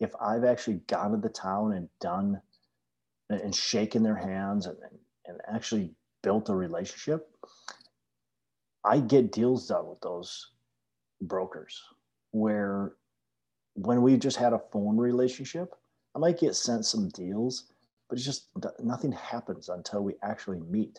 if 0.01 0.13
I've 0.21 0.45
actually 0.45 0.81
gone 0.89 1.13
to 1.13 1.19
the 1.19 1.29
town 1.29 1.75
and 1.75 1.89
done 2.01 2.41
and 3.29 3.55
shaken 3.55 4.03
their 4.03 4.17
hands 4.17 4.67
and, 4.67 4.77
and 5.27 5.41
actually 5.47 5.95
built 6.23 6.49
a 6.49 6.55
relationship, 6.55 7.29
I 8.85 8.99
get 8.99 9.31
deals 9.31 9.69
done 9.69 9.87
with 9.87 10.01
those 10.01 10.53
brokers 11.21 11.81
where 12.33 12.93
when 13.75 14.03
we 14.03 14.17
just 14.17 14.37
had 14.37 14.53
a 14.53 14.63
phone 14.73 14.97
relationship, 14.97 15.75
I 16.15 16.19
might 16.19 16.41
get 16.41 16.57
sent 16.57 16.87
some 16.87 17.09
deals, 17.11 17.71
but 18.09 18.19
it's 18.19 18.25
just 18.25 18.49
nothing 18.81 19.13
happens 19.13 19.69
until 19.69 20.03
we 20.03 20.15
actually 20.23 20.61
meet. 20.61 20.99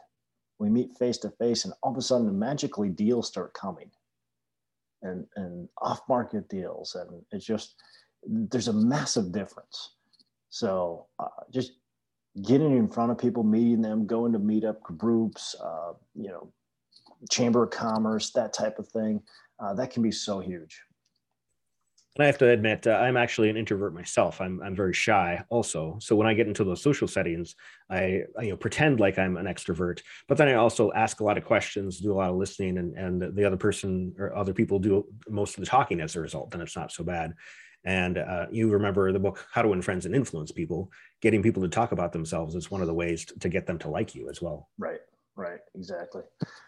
We 0.59 0.69
meet 0.69 0.95
face 0.97 1.17
to 1.19 1.31
face, 1.31 1.65
and 1.65 1.73
all 1.81 1.91
of 1.91 1.97
a 1.97 2.01
sudden, 2.01 2.37
magically, 2.37 2.89
deals 2.89 3.27
start 3.27 3.53
coming 3.53 3.89
and, 5.01 5.25
and 5.35 5.67
off 5.79 6.01
market 6.07 6.47
deals. 6.49 6.95
And 6.95 7.23
it's 7.31 7.45
just, 7.45 7.75
there's 8.23 8.67
a 8.67 8.73
massive 8.73 9.31
difference. 9.31 9.91
So 10.49 11.07
uh, 11.19 11.27
just 11.51 11.73
getting 12.43 12.77
in 12.77 12.87
front 12.87 13.11
of 13.11 13.17
people, 13.17 13.43
meeting 13.43 13.81
them, 13.81 14.05
going 14.05 14.31
to 14.33 14.39
meetup 14.39 14.81
groups, 14.81 15.55
uh, 15.63 15.93
you 16.15 16.29
know, 16.29 16.51
chamber 17.29 17.63
of 17.63 17.71
commerce, 17.71 18.31
that 18.31 18.53
type 18.53 18.79
of 18.79 18.87
thing 18.87 19.21
uh, 19.59 19.73
that 19.75 19.91
can 19.91 20.01
be 20.03 20.11
so 20.11 20.39
huge. 20.39 20.81
And 22.17 22.23
I 22.23 22.25
have 22.25 22.37
to 22.39 22.49
admit, 22.49 22.87
uh, 22.87 22.91
I'm 22.91 23.15
actually 23.15 23.49
an 23.49 23.55
introvert 23.55 23.93
myself. 23.93 24.41
I'm, 24.41 24.61
I'm 24.61 24.75
very 24.75 24.93
shy 24.93 25.41
also. 25.47 25.97
So 26.01 26.13
when 26.13 26.27
I 26.27 26.33
get 26.33 26.47
into 26.47 26.65
those 26.65 26.81
social 26.81 27.07
settings, 27.07 27.55
I, 27.89 28.23
I, 28.37 28.43
you 28.43 28.49
know 28.49 28.57
pretend 28.57 28.99
like 28.99 29.17
I'm 29.17 29.37
an 29.37 29.45
extrovert, 29.45 30.01
but 30.27 30.37
then 30.37 30.49
I 30.49 30.55
also 30.55 30.91
ask 30.91 31.21
a 31.21 31.23
lot 31.23 31.37
of 31.37 31.45
questions, 31.45 31.99
do 31.99 32.11
a 32.11 32.15
lot 32.15 32.29
of 32.29 32.35
listening, 32.35 32.77
and 32.79 32.97
and 32.97 33.35
the 33.35 33.45
other 33.45 33.55
person 33.55 34.13
or 34.19 34.35
other 34.35 34.53
people 34.53 34.77
do 34.77 35.05
most 35.29 35.57
of 35.57 35.61
the 35.61 35.69
talking 35.69 36.01
as 36.01 36.17
a 36.17 36.19
result. 36.19 36.51
Then 36.51 36.59
it's 36.59 36.75
not 36.75 36.91
so 36.91 37.05
bad. 37.05 37.33
And 37.83 38.17
uh, 38.17 38.45
you 38.51 38.69
remember 38.69 39.11
the 39.11 39.19
book 39.19 39.45
How 39.51 39.61
to 39.61 39.67
Win 39.69 39.81
Friends 39.81 40.05
and 40.05 40.15
Influence 40.15 40.51
People. 40.51 40.91
Getting 41.21 41.41
people 41.41 41.63
to 41.63 41.69
talk 41.69 41.91
about 41.91 42.13
themselves 42.13 42.55
is 42.55 42.69
one 42.69 42.81
of 42.81 42.87
the 42.87 42.93
ways 42.93 43.25
to, 43.25 43.49
get 43.49 43.65
them 43.65 43.79
to 43.79 43.89
like 43.89 44.13
you 44.15 44.29
as 44.29 44.41
well. 44.41 44.69
Right. 44.77 44.99
Right, 45.35 45.59
exactly. 45.75 46.23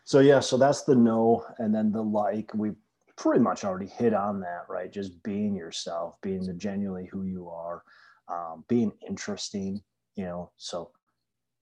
So 0.06 0.20
yeah, 0.20 0.40
so 0.40 0.58
that's 0.58 0.84
the 0.84 0.96
no, 0.96 1.46
and 1.60 1.76
then 1.76 1.92
the 1.92 2.02
like. 2.02 2.50
We 2.56 2.72
pretty 3.18 3.42
much 3.42 3.64
already 3.64 3.88
hit 3.88 4.14
on 4.14 4.40
that, 4.40 4.64
right? 4.70 4.92
Just 4.92 5.22
being 5.22 5.56
yourself, 5.56 6.16
being 6.22 6.46
the 6.46 6.54
genuinely 6.54 7.08
who 7.12 7.24
you 7.24 7.50
are, 7.50 7.84
um, 8.30 8.64
being 8.70 8.92
interesting. 9.08 9.82
You 10.16 10.26
know, 10.26 10.52
so 10.58 10.92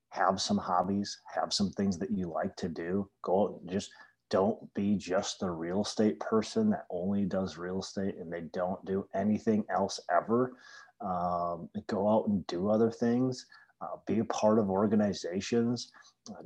have 0.10 0.40
some 0.40 0.58
hobbies, 0.58 1.18
have 1.34 1.52
some 1.52 1.72
things 1.72 1.98
that 1.98 2.12
you 2.12 2.32
like 2.32 2.56
to 2.58 2.70
do. 2.70 3.10
Go 3.24 3.44
out 3.44 3.66
just 3.66 3.92
don't 4.32 4.74
be 4.74 4.96
just 4.96 5.40
the 5.40 5.52
real 5.52 5.82
estate 5.82 6.20
person 6.20 6.72
that 6.72 6.86
only 6.90 7.26
does 7.26 7.58
real 7.58 7.82
estate 7.82 8.16
and 8.18 8.34
they 8.34 8.42
don't 8.54 8.84
do 8.86 9.08
anything 9.14 9.64
else 9.70 10.00
ever. 10.10 10.54
Um, 11.02 11.70
go 11.88 12.10
out 12.10 12.28
and 12.28 12.46
do 12.48 12.70
other 12.70 12.90
things. 12.90 13.46
Uh, 13.82 13.98
be 14.08 14.20
a 14.20 14.26
part 14.26 14.58
of 14.58 14.70
organizations 14.70 15.92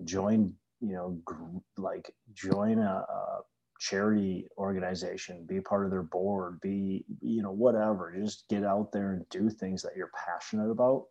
join 0.04 0.54
you 0.82 0.94
know 0.94 1.20
gr- 1.26 1.58
like 1.78 2.14
join 2.34 2.80
a, 2.80 3.06
a, 3.10 3.42
charity 3.78 4.48
organization 4.58 5.46
be 5.46 5.58
a 5.58 5.62
part 5.62 5.84
of 5.84 5.92
their 5.92 6.02
board 6.02 6.62
be 6.62 7.04
you 7.22 7.42
know 7.42 7.52
whatever 7.52 8.14
just 8.18 8.48
get 8.48 8.64
out 8.64 8.90
there 8.94 9.12
and 9.12 9.28
do 9.30 9.50
things 9.50 9.82
that 9.82 9.92
you're 9.98 10.12
passionate 10.26 10.72
about 10.72 11.08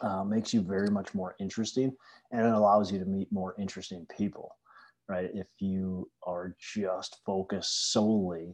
uh, 0.00 0.22
makes 0.22 0.54
you 0.54 0.62
very 0.62 0.88
much 0.88 1.12
more 1.12 1.34
interesting 1.40 1.92
and 2.30 2.46
it 2.46 2.52
allows 2.54 2.92
you 2.92 3.00
to 3.00 3.04
meet 3.04 3.30
more 3.32 3.56
interesting 3.58 4.06
people 4.16 4.54
right 5.08 5.30
if 5.34 5.46
you 5.58 6.08
are 6.24 6.54
just 6.58 7.18
focused 7.24 7.92
solely 7.92 8.52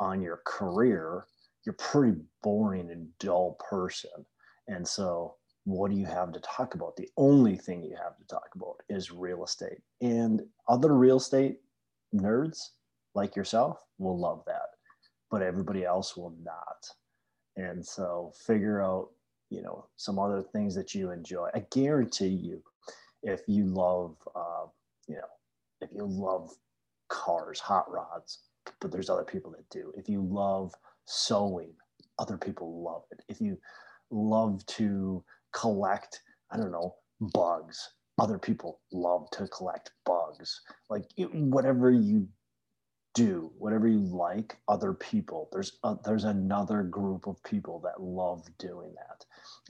on 0.00 0.22
your 0.22 0.40
career 0.46 1.26
you're 1.64 1.74
pretty 1.74 2.16
boring 2.42 2.90
and 2.90 3.08
dull 3.18 3.56
person 3.68 4.10
and 4.68 4.86
so 4.86 5.34
what 5.68 5.90
do 5.90 5.98
you 5.98 6.06
have 6.06 6.32
to 6.32 6.40
talk 6.40 6.74
about? 6.74 6.96
The 6.96 7.10
only 7.18 7.54
thing 7.54 7.82
you 7.82 7.94
have 8.02 8.16
to 8.16 8.24
talk 8.24 8.48
about 8.54 8.76
is 8.88 9.12
real 9.12 9.44
estate. 9.44 9.80
And 10.00 10.40
other 10.66 10.96
real 10.96 11.18
estate 11.18 11.58
nerds 12.14 12.70
like 13.14 13.36
yourself 13.36 13.84
will 13.98 14.18
love 14.18 14.42
that, 14.46 14.70
but 15.30 15.42
everybody 15.42 15.84
else 15.84 16.16
will 16.16 16.34
not. 16.42 16.88
And 17.56 17.84
so 17.84 18.32
figure 18.46 18.82
out, 18.82 19.10
you 19.50 19.60
know, 19.60 19.84
some 19.96 20.18
other 20.18 20.40
things 20.40 20.74
that 20.74 20.94
you 20.94 21.10
enjoy. 21.10 21.50
I 21.54 21.66
guarantee 21.70 22.28
you, 22.28 22.62
if 23.22 23.42
you 23.46 23.66
love, 23.66 24.16
uh, 24.34 24.66
you 25.06 25.16
know, 25.16 25.28
if 25.80 25.90
you 25.92 26.04
love 26.06 26.50
cars, 27.08 27.60
hot 27.60 27.90
rods, 27.90 28.40
but 28.80 28.90
there's 28.92 29.10
other 29.10 29.24
people 29.24 29.50
that 29.52 29.68
do. 29.70 29.92
If 29.96 30.08
you 30.08 30.22
love 30.22 30.74
sewing, 31.06 31.72
other 32.18 32.36
people 32.36 32.82
love 32.82 33.02
it. 33.10 33.22
If 33.28 33.40
you 33.40 33.58
love 34.10 34.64
to 34.66 35.24
collect, 35.52 36.22
I 36.50 36.56
don't 36.56 36.72
know, 36.72 36.96
bugs. 37.20 37.90
Other 38.18 38.38
people 38.38 38.80
love 38.92 39.30
to 39.32 39.46
collect 39.48 39.92
bugs. 40.04 40.60
Like 40.90 41.04
it, 41.16 41.32
whatever 41.34 41.90
you 41.90 42.28
do, 43.14 43.50
whatever 43.58 43.88
you 43.88 44.00
like, 44.00 44.56
other 44.68 44.92
people, 44.92 45.48
there's 45.52 45.78
a, 45.84 45.96
there's 46.04 46.24
another 46.24 46.82
group 46.82 47.26
of 47.26 47.42
people 47.44 47.80
that 47.84 48.02
love 48.02 48.46
doing 48.58 48.94
that. 48.94 49.24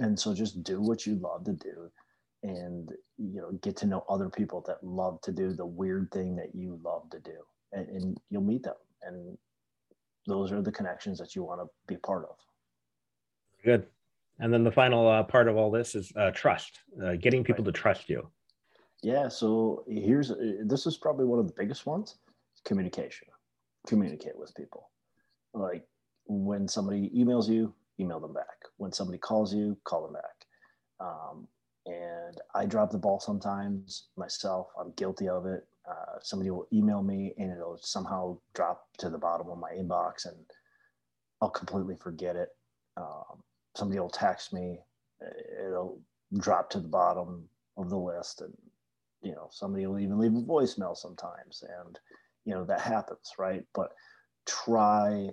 And 0.04 0.18
so 0.18 0.34
just 0.34 0.62
do 0.62 0.80
what 0.80 1.06
you 1.06 1.16
love 1.16 1.44
to 1.44 1.52
do 1.52 1.90
and 2.42 2.92
you 3.16 3.40
know 3.40 3.52
get 3.62 3.76
to 3.76 3.86
know 3.86 4.04
other 4.08 4.28
people 4.28 4.62
that 4.66 4.82
love 4.82 5.20
to 5.22 5.32
do 5.32 5.52
the 5.52 5.66
weird 5.66 6.10
thing 6.12 6.36
that 6.36 6.54
you 6.54 6.78
love 6.84 7.08
to 7.10 7.18
do 7.20 7.36
and, 7.72 7.88
and 7.88 8.20
you'll 8.30 8.42
meet 8.42 8.62
them 8.62 8.74
and 9.02 9.36
those 10.26 10.52
are 10.52 10.62
the 10.62 10.70
connections 10.70 11.18
that 11.18 11.34
you 11.34 11.42
want 11.42 11.60
to 11.60 11.66
be 11.86 11.96
part 11.96 12.24
of 12.24 12.36
good 13.64 13.86
and 14.40 14.52
then 14.52 14.64
the 14.64 14.70
final 14.70 15.08
uh, 15.08 15.22
part 15.22 15.48
of 15.48 15.56
all 15.56 15.70
this 15.70 15.94
is 15.94 16.12
uh, 16.16 16.30
trust, 16.30 16.80
uh, 17.02 17.14
getting 17.16 17.42
people 17.42 17.64
right. 17.64 17.74
to 17.74 17.80
trust 17.80 18.08
you. 18.08 18.28
Yeah. 19.02 19.28
So 19.28 19.84
here's 19.88 20.32
this 20.64 20.86
is 20.86 20.96
probably 20.96 21.24
one 21.24 21.38
of 21.38 21.46
the 21.46 21.54
biggest 21.56 21.86
ones: 21.86 22.16
communication. 22.64 23.28
Communicate 23.86 24.36
with 24.36 24.54
people. 24.54 24.90
Like 25.54 25.84
when 26.26 26.68
somebody 26.68 27.10
emails 27.16 27.48
you, 27.48 27.74
email 27.98 28.20
them 28.20 28.32
back. 28.32 28.66
When 28.76 28.92
somebody 28.92 29.18
calls 29.18 29.54
you, 29.54 29.76
call 29.84 30.04
them 30.04 30.12
back. 30.12 30.46
Um, 31.00 31.48
and 31.88 32.40
I 32.54 32.66
drop 32.66 32.90
the 32.90 32.98
ball 32.98 33.18
sometimes 33.18 34.08
myself. 34.16 34.68
I'm 34.78 34.92
guilty 34.92 35.28
of 35.28 35.46
it. 35.46 35.66
Uh, 35.88 36.18
somebody 36.20 36.50
will 36.50 36.68
email 36.72 37.02
me 37.02 37.32
and 37.38 37.50
it'll 37.50 37.78
somehow 37.80 38.38
drop 38.54 38.84
to 38.98 39.08
the 39.08 39.18
bottom 39.18 39.48
of 39.48 39.58
my 39.58 39.70
inbox 39.70 40.26
and 40.26 40.36
I'll 41.40 41.50
completely 41.50 41.96
forget 41.96 42.36
it. 42.36 42.50
Um, 42.96 43.42
somebody 43.76 44.00
will 44.00 44.10
text 44.10 44.52
me, 44.52 44.80
it'll 45.64 46.00
drop 46.38 46.70
to 46.70 46.80
the 46.80 46.88
bottom 46.88 47.48
of 47.76 47.90
the 47.90 47.96
list, 47.96 48.40
and 48.40 48.52
you 49.22 49.32
know 49.32 49.48
somebody 49.50 49.86
will 49.86 49.98
even 49.98 50.18
leave 50.18 50.34
a 50.34 50.40
voicemail 50.40 50.96
sometimes, 50.96 51.62
and 51.84 51.98
you 52.44 52.54
know 52.54 52.64
that 52.64 52.80
happens, 52.80 53.32
right? 53.38 53.62
But 53.74 53.92
try 54.46 55.30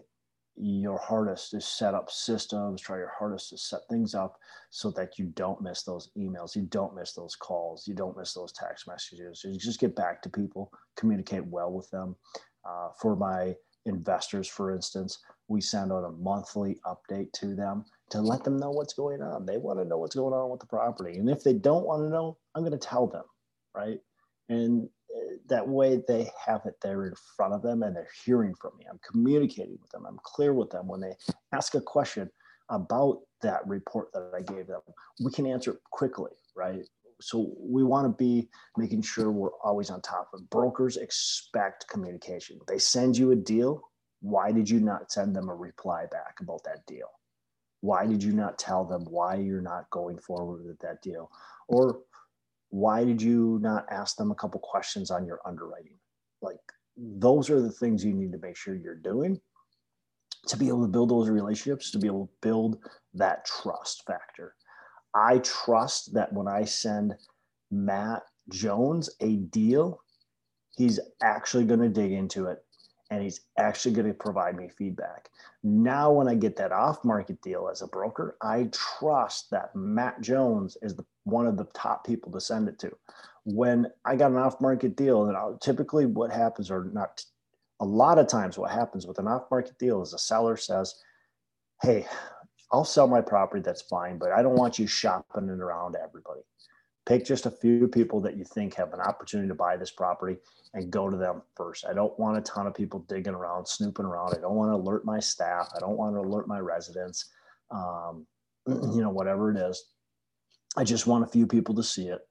your 0.57 0.97
hardest 0.97 1.51
to 1.51 1.61
set 1.61 1.93
up 1.93 2.09
systems, 2.09 2.81
try 2.81 2.97
your 2.97 3.11
hardest 3.17 3.49
to 3.49 3.57
set 3.57 3.81
things 3.89 4.15
up 4.15 4.37
so 4.69 4.89
that 4.91 5.19
you 5.19 5.25
don't 5.35 5.61
miss 5.61 5.83
those 5.83 6.09
emails, 6.17 6.55
you 6.55 6.63
don't 6.63 6.95
miss 6.95 7.13
those 7.13 7.35
calls, 7.35 7.87
you 7.87 7.93
don't 7.93 8.17
miss 8.17 8.33
those 8.33 8.51
text 8.53 8.87
messages. 8.87 9.43
You 9.43 9.57
just 9.59 9.79
get 9.79 9.95
back 9.95 10.21
to 10.21 10.29
people, 10.29 10.71
communicate 10.95 11.45
well 11.45 11.71
with 11.71 11.89
them. 11.91 12.15
Uh, 12.67 12.89
for 12.99 13.15
my 13.15 13.53
investors, 13.85 14.47
for 14.47 14.73
instance, 14.73 15.19
we 15.47 15.61
send 15.61 15.91
out 15.91 16.05
a 16.05 16.11
monthly 16.11 16.79
update 16.85 17.31
to 17.33 17.53
them 17.55 17.85
to 18.09 18.21
let 18.21 18.43
them 18.43 18.57
know 18.57 18.71
what's 18.71 18.93
going 18.93 19.21
on. 19.21 19.45
They 19.45 19.57
want 19.57 19.79
to 19.79 19.85
know 19.85 19.97
what's 19.97 20.15
going 20.15 20.33
on 20.33 20.49
with 20.49 20.59
the 20.59 20.67
property. 20.67 21.17
And 21.17 21.29
if 21.29 21.43
they 21.43 21.53
don't 21.53 21.85
want 21.85 22.03
to 22.03 22.09
know, 22.09 22.37
I'm 22.55 22.63
going 22.63 22.71
to 22.71 22.77
tell 22.77 23.07
them, 23.07 23.23
right? 23.75 23.99
And 24.49 24.89
that 25.47 25.67
way 25.67 26.01
they 26.07 26.29
have 26.45 26.61
it 26.65 26.75
there 26.81 27.05
in 27.05 27.13
front 27.35 27.53
of 27.53 27.61
them 27.61 27.83
and 27.83 27.95
they're 27.95 28.07
hearing 28.25 28.53
from 28.55 28.71
me. 28.77 28.85
I'm 28.89 28.99
communicating 29.09 29.77
with 29.81 29.91
them. 29.91 30.05
I'm 30.07 30.19
clear 30.23 30.53
with 30.53 30.69
them 30.69 30.87
when 30.87 31.01
they 31.01 31.13
ask 31.51 31.75
a 31.75 31.81
question 31.81 32.29
about 32.69 33.21
that 33.41 33.65
report 33.67 34.11
that 34.13 34.31
I 34.35 34.41
gave 34.41 34.67
them. 34.67 34.81
We 35.23 35.31
can 35.31 35.45
answer 35.45 35.71
it 35.73 35.79
quickly, 35.91 36.31
right? 36.55 36.83
So 37.21 37.53
we 37.59 37.83
want 37.83 38.05
to 38.05 38.17
be 38.17 38.49
making 38.77 39.01
sure 39.03 39.31
we're 39.31 39.55
always 39.63 39.89
on 39.89 40.01
top 40.01 40.29
of 40.33 40.49
brokers 40.49 40.97
expect 40.97 41.87
communication. 41.87 42.59
They 42.67 42.79
send 42.79 43.17
you 43.17 43.31
a 43.31 43.35
deal. 43.35 43.81
Why 44.21 44.51
did 44.51 44.69
you 44.69 44.79
not 44.79 45.11
send 45.11 45.35
them 45.35 45.49
a 45.49 45.55
reply 45.55 46.05
back 46.11 46.37
about 46.41 46.63
that 46.65 46.85
deal? 46.87 47.07
Why 47.81 48.05
did 48.07 48.23
you 48.23 48.33
not 48.33 48.57
tell 48.57 48.83
them 48.83 49.05
why 49.05 49.35
you're 49.35 49.61
not 49.61 49.89
going 49.91 50.17
forward 50.17 50.65
with 50.65 50.79
that 50.79 51.01
deal? 51.01 51.29
Or 51.67 51.99
why 52.75 53.05
did 53.05 53.21
you 53.21 53.57
not 53.61 53.85
ask 53.89 54.17
them 54.17 54.31
a 54.31 54.35
couple 54.35 54.59
questions 54.59 55.09
on 55.09 55.25
your 55.25 55.39
underwriting? 55.45 55.95
Like 56.41 56.59
those 56.97 57.49
are 57.49 57.61
the 57.61 57.71
things 57.71 58.03
you 58.03 58.13
need 58.13 58.33
to 58.33 58.37
make 58.37 58.57
sure 58.57 58.75
you're 58.75 58.95
doing 58.95 59.39
to 60.47 60.57
be 60.57 60.67
able 60.67 60.81
to 60.81 60.89
build 60.89 61.09
those 61.09 61.29
relationships, 61.29 61.89
to 61.91 61.99
be 61.99 62.07
able 62.07 62.27
to 62.27 62.33
build 62.41 62.77
that 63.13 63.45
trust 63.45 64.03
factor. 64.05 64.55
I 65.15 65.37
trust 65.37 66.13
that 66.15 66.33
when 66.33 66.49
I 66.49 66.65
send 66.65 67.13
Matt 67.71 68.23
Jones 68.49 69.09
a 69.21 69.37
deal, 69.37 70.01
he's 70.75 70.99
actually 71.23 71.63
going 71.63 71.79
to 71.79 71.87
dig 71.87 72.11
into 72.11 72.47
it 72.47 72.57
and 73.09 73.23
he's 73.23 73.39
actually 73.57 73.93
going 73.93 74.07
to 74.07 74.13
provide 74.13 74.57
me 74.57 74.67
feedback. 74.67 75.29
Now, 75.63 76.11
when 76.11 76.27
I 76.27 76.35
get 76.35 76.57
that 76.57 76.73
off 76.73 77.05
market 77.05 77.41
deal 77.41 77.69
as 77.71 77.81
a 77.81 77.87
broker, 77.87 78.35
I 78.41 78.69
trust 78.73 79.49
that 79.51 79.73
Matt 79.73 80.19
Jones 80.19 80.75
is 80.81 80.97
the, 80.97 81.05
one 81.25 81.45
of 81.45 81.57
the 81.57 81.65
top 81.65 82.05
people 82.05 82.31
to 82.31 82.39
send 82.39 82.67
it 82.67 82.79
to. 82.79 82.91
When 83.43 83.87
I 84.05 84.15
got 84.15 84.31
an 84.31 84.37
off 84.37 84.59
market 84.61 84.95
deal, 84.95 85.25
and 85.25 85.37
I'll, 85.37 85.57
typically 85.57 86.05
what 86.05 86.31
happens, 86.31 86.71
or 86.71 86.89
not 86.93 87.23
a 87.79 87.85
lot 87.85 88.17
of 88.17 88.27
times, 88.27 88.57
what 88.57 88.71
happens 88.71 89.05
with 89.05 89.19
an 89.19 89.27
off 89.27 89.43
market 89.51 89.77
deal 89.77 90.01
is 90.01 90.11
the 90.11 90.17
seller 90.17 90.57
says, 90.57 90.95
Hey, 91.81 92.07
I'll 92.71 92.85
sell 92.85 93.07
my 93.07 93.21
property, 93.21 93.61
that's 93.61 93.83
fine, 93.83 94.17
but 94.17 94.31
I 94.31 94.41
don't 94.41 94.55
want 94.55 94.79
you 94.79 94.87
shopping 94.87 95.49
it 95.49 95.59
around 95.59 95.95
everybody 95.95 96.41
pick 97.05 97.23
just 97.23 97.45
a 97.45 97.51
few 97.51 97.87
people 97.87 98.19
that 98.21 98.35
you 98.35 98.43
think 98.43 98.73
have 98.73 98.93
an 98.93 98.99
opportunity 98.99 99.47
to 99.47 99.55
buy 99.55 99.77
this 99.77 99.91
property 99.91 100.37
and 100.73 100.91
go 100.91 101.09
to 101.09 101.17
them 101.17 101.41
first. 101.55 101.85
I 101.87 101.93
don't 101.93 102.17
want 102.19 102.37
a 102.37 102.41
ton 102.41 102.67
of 102.67 102.73
people 102.73 103.05
digging 103.07 103.33
around, 103.33 103.67
snooping 103.67 104.05
around. 104.05 104.33
I 104.35 104.41
don't 104.41 104.55
want 104.55 104.71
to 104.71 104.75
alert 104.75 105.05
my 105.05 105.19
staff. 105.19 105.69
I 105.75 105.79
don't 105.79 105.97
want 105.97 106.15
to 106.15 106.19
alert 106.19 106.47
my 106.47 106.59
residents. 106.59 107.29
Um, 107.71 108.25
you 108.67 109.01
know, 109.01 109.11
whatever 109.11 109.51
it 109.51 109.57
is. 109.57 109.91
I 110.77 110.83
just 110.83 111.07
want 111.07 111.23
a 111.23 111.27
few 111.27 111.47
people 111.47 111.75
to 111.75 111.83
see 111.83 112.07
it. 112.07 112.21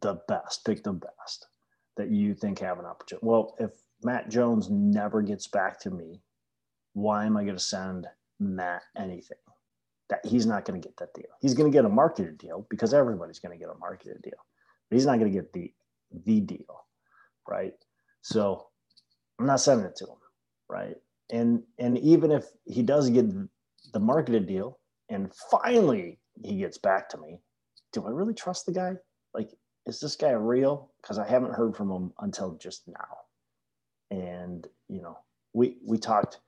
The 0.00 0.20
best, 0.26 0.64
pick 0.64 0.82
the 0.82 0.92
best 0.92 1.46
that 1.96 2.10
you 2.10 2.34
think 2.34 2.58
have 2.60 2.78
an 2.78 2.86
opportunity. 2.86 3.26
Well, 3.26 3.54
if 3.58 3.70
Matt 4.02 4.30
Jones 4.30 4.70
never 4.70 5.20
gets 5.20 5.46
back 5.46 5.78
to 5.80 5.90
me, 5.90 6.20
why 6.94 7.26
am 7.26 7.36
I 7.36 7.44
going 7.44 7.56
to 7.56 7.62
send 7.62 8.06
Matt 8.40 8.82
anything? 8.96 9.36
that 10.12 10.26
he's 10.26 10.44
not 10.44 10.66
going 10.66 10.78
to 10.78 10.86
get 10.86 10.94
that 10.98 11.14
deal. 11.14 11.32
He's 11.40 11.54
going 11.54 11.72
to 11.72 11.74
get 11.74 11.86
a 11.86 11.88
marketed 11.88 12.36
deal 12.36 12.66
because 12.68 12.92
everybody's 12.92 13.38
going 13.38 13.58
to 13.58 13.58
get 13.58 13.74
a 13.74 13.78
marketed 13.78 14.20
deal. 14.22 14.44
But 14.90 14.96
he's 14.96 15.06
not 15.06 15.18
going 15.18 15.32
to 15.32 15.38
get 15.38 15.54
the 15.54 15.72
the 16.26 16.40
deal, 16.40 16.84
right? 17.48 17.72
So 18.20 18.66
I'm 19.38 19.46
not 19.46 19.60
sending 19.60 19.86
it 19.86 19.96
to 19.96 20.04
him, 20.04 20.18
right? 20.68 20.96
And 21.30 21.62
and 21.78 21.96
even 21.96 22.30
if 22.30 22.44
he 22.66 22.82
does 22.82 23.08
get 23.08 23.24
the 23.94 24.00
marketed 24.00 24.46
deal 24.46 24.78
and 25.08 25.32
finally 25.50 26.18
he 26.44 26.56
gets 26.56 26.76
back 26.76 27.08
to 27.10 27.16
me, 27.16 27.40
do 27.92 28.06
I 28.06 28.10
really 28.10 28.34
trust 28.34 28.66
the 28.66 28.72
guy? 28.72 28.94
Like, 29.34 29.50
is 29.86 30.00
this 30.00 30.16
guy 30.16 30.30
real? 30.30 30.92
Because 31.02 31.18
I 31.18 31.28
haven't 31.28 31.54
heard 31.54 31.76
from 31.76 31.90
him 31.90 32.12
until 32.20 32.56
just 32.56 32.86
now. 32.86 33.18
And 34.10 34.66
you 34.88 35.02
know, 35.02 35.18
we 35.52 35.76
we 35.84 35.98
talked 35.98 36.40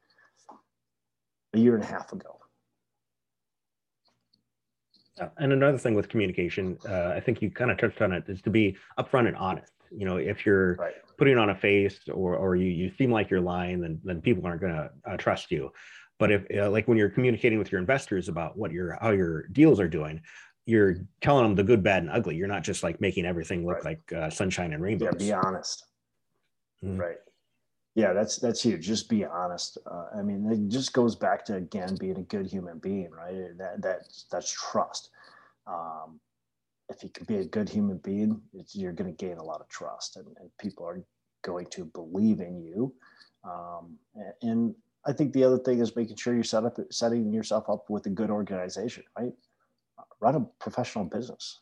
a 1.54 1.58
year 1.58 1.74
and 1.74 1.84
a 1.84 1.86
half 1.86 2.12
ago 2.12 2.38
and 5.38 5.52
another 5.52 5.78
thing 5.78 5.94
with 5.94 6.08
communication, 6.08 6.78
uh, 6.88 7.08
I 7.08 7.20
think 7.20 7.40
you 7.40 7.50
kind 7.50 7.70
of 7.70 7.78
touched 7.78 8.02
on 8.02 8.12
it, 8.12 8.24
is 8.28 8.42
to 8.42 8.50
be 8.50 8.76
upfront 8.98 9.28
and 9.28 9.36
honest. 9.36 9.72
You 9.90 10.06
know, 10.06 10.16
if 10.16 10.44
you're 10.44 10.74
right. 10.74 10.94
putting 11.18 11.38
on 11.38 11.50
a 11.50 11.54
face 11.54 12.00
or 12.12 12.36
or 12.36 12.56
you 12.56 12.66
you 12.66 12.90
seem 12.98 13.12
like 13.12 13.30
you're 13.30 13.40
lying, 13.40 13.80
then 13.80 14.00
then 14.02 14.20
people 14.20 14.44
aren't 14.46 14.60
going 14.60 14.72
to 14.72 14.90
uh, 15.06 15.16
trust 15.16 15.50
you. 15.52 15.70
But 16.18 16.32
if 16.32 16.46
uh, 16.56 16.70
like 16.70 16.88
when 16.88 16.98
you're 16.98 17.10
communicating 17.10 17.58
with 17.58 17.70
your 17.70 17.80
investors 17.80 18.28
about 18.28 18.58
what 18.58 18.72
your 18.72 18.98
how 19.00 19.10
your 19.10 19.46
deals 19.48 19.78
are 19.78 19.88
doing, 19.88 20.20
you're 20.66 20.96
telling 21.20 21.44
them 21.44 21.54
the 21.54 21.64
good, 21.64 21.82
bad, 21.82 22.02
and 22.02 22.10
ugly. 22.10 22.36
You're 22.36 22.48
not 22.48 22.64
just 22.64 22.82
like 22.82 23.00
making 23.00 23.26
everything 23.26 23.66
look 23.66 23.84
right. 23.84 23.98
like 24.10 24.12
uh, 24.12 24.30
sunshine 24.30 24.72
and 24.72 24.82
rainbows. 24.82 25.14
Yeah, 25.20 25.26
be 25.26 25.32
honest. 25.32 25.86
Mm-hmm. 26.82 26.98
Right. 26.98 27.16
Yeah, 27.94 28.12
that's 28.12 28.36
that's 28.36 28.62
huge. 28.62 28.84
Just 28.86 29.08
be 29.08 29.24
honest. 29.24 29.78
Uh, 29.86 30.06
I 30.18 30.22
mean, 30.22 30.50
it 30.50 30.68
just 30.68 30.92
goes 30.92 31.14
back 31.14 31.44
to 31.46 31.56
again 31.56 31.96
being 32.00 32.18
a 32.18 32.22
good 32.22 32.46
human 32.46 32.78
being, 32.78 33.10
right? 33.10 33.56
That 33.56 33.82
that 33.82 34.00
that's 34.32 34.50
trust. 34.50 35.10
Um, 35.66 36.20
if 36.88 37.02
you 37.02 37.08
can 37.08 37.24
be 37.24 37.36
a 37.36 37.44
good 37.44 37.68
human 37.68 37.98
being, 37.98 38.40
you're 38.72 38.92
going 38.92 39.14
to 39.14 39.24
gain 39.24 39.38
a 39.38 39.42
lot 39.42 39.60
of 39.60 39.68
trust, 39.68 40.16
and, 40.16 40.26
and, 40.38 40.50
people 40.58 40.84
are 40.86 41.02
going 41.42 41.66
to 41.70 41.86
believe 41.86 42.40
in 42.40 42.60
you. 42.60 42.92
Um, 43.42 43.96
and, 44.14 44.34
and 44.42 44.74
I 45.06 45.12
think 45.12 45.32
the 45.32 45.44
other 45.44 45.58
thing 45.58 45.80
is 45.80 45.96
making 45.96 46.16
sure 46.16 46.34
you're 46.34 46.44
set 46.44 46.64
up, 46.64 46.78
setting 46.90 47.32
yourself 47.32 47.70
up 47.70 47.88
with 47.88 48.04
a 48.04 48.10
good 48.10 48.30
organization, 48.30 49.04
right? 49.18 49.32
Run 50.24 50.36
a 50.36 50.40
professional 50.58 51.04
business. 51.04 51.60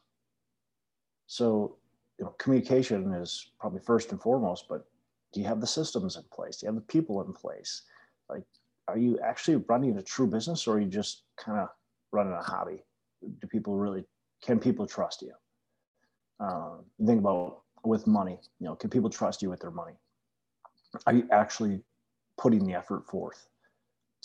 So, 1.26 1.78
you 2.18 2.24
know, 2.24 2.30
communication 2.38 3.12
is 3.14 3.50
probably 3.58 3.80
first 3.80 4.12
and 4.12 4.22
foremost, 4.22 4.66
but 4.68 4.86
do 5.32 5.40
you 5.40 5.46
have 5.46 5.60
the 5.60 5.66
systems 5.66 6.14
in 6.14 6.22
place? 6.32 6.58
Do 6.58 6.66
you 6.66 6.68
have 6.68 6.76
the 6.76 6.92
people 6.92 7.20
in 7.22 7.32
place? 7.32 7.82
Like 8.30 8.44
are 8.86 8.98
you 8.98 9.18
actually 9.18 9.56
running 9.68 9.96
a 9.98 10.02
true 10.02 10.28
business 10.28 10.68
or 10.68 10.76
are 10.76 10.80
you 10.80 10.86
just 10.86 11.24
kind 11.36 11.58
of 11.58 11.70
running 12.12 12.34
a 12.34 12.42
hobby? 12.42 12.84
Do 13.40 13.46
people 13.48 13.74
really 13.74 14.04
can 14.44 14.60
people 14.60 14.86
trust 14.86 15.22
you? 15.22 15.32
Uh, 16.38 16.76
think 17.04 17.18
about 17.18 17.62
with 17.84 18.06
money 18.06 18.38
you 18.60 18.66
know 18.66 18.76
can 18.76 18.90
people 18.90 19.10
trust 19.10 19.42
you 19.42 19.50
with 19.50 19.60
their 19.60 19.70
money? 19.70 19.94
Are 21.06 21.14
you 21.14 21.26
actually 21.32 21.82
putting 22.38 22.64
the 22.64 22.74
effort 22.74 23.08
forth 23.08 23.48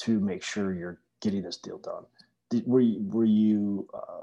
to 0.01 0.19
make 0.19 0.43
sure 0.43 0.75
you're 0.75 0.99
getting 1.21 1.41
this 1.41 1.57
deal 1.57 1.79
done 1.79 2.03
Did, 2.49 2.67
were 2.67 2.81
you, 2.81 3.05
were 3.09 3.25
you 3.25 3.87
uh, 3.93 4.21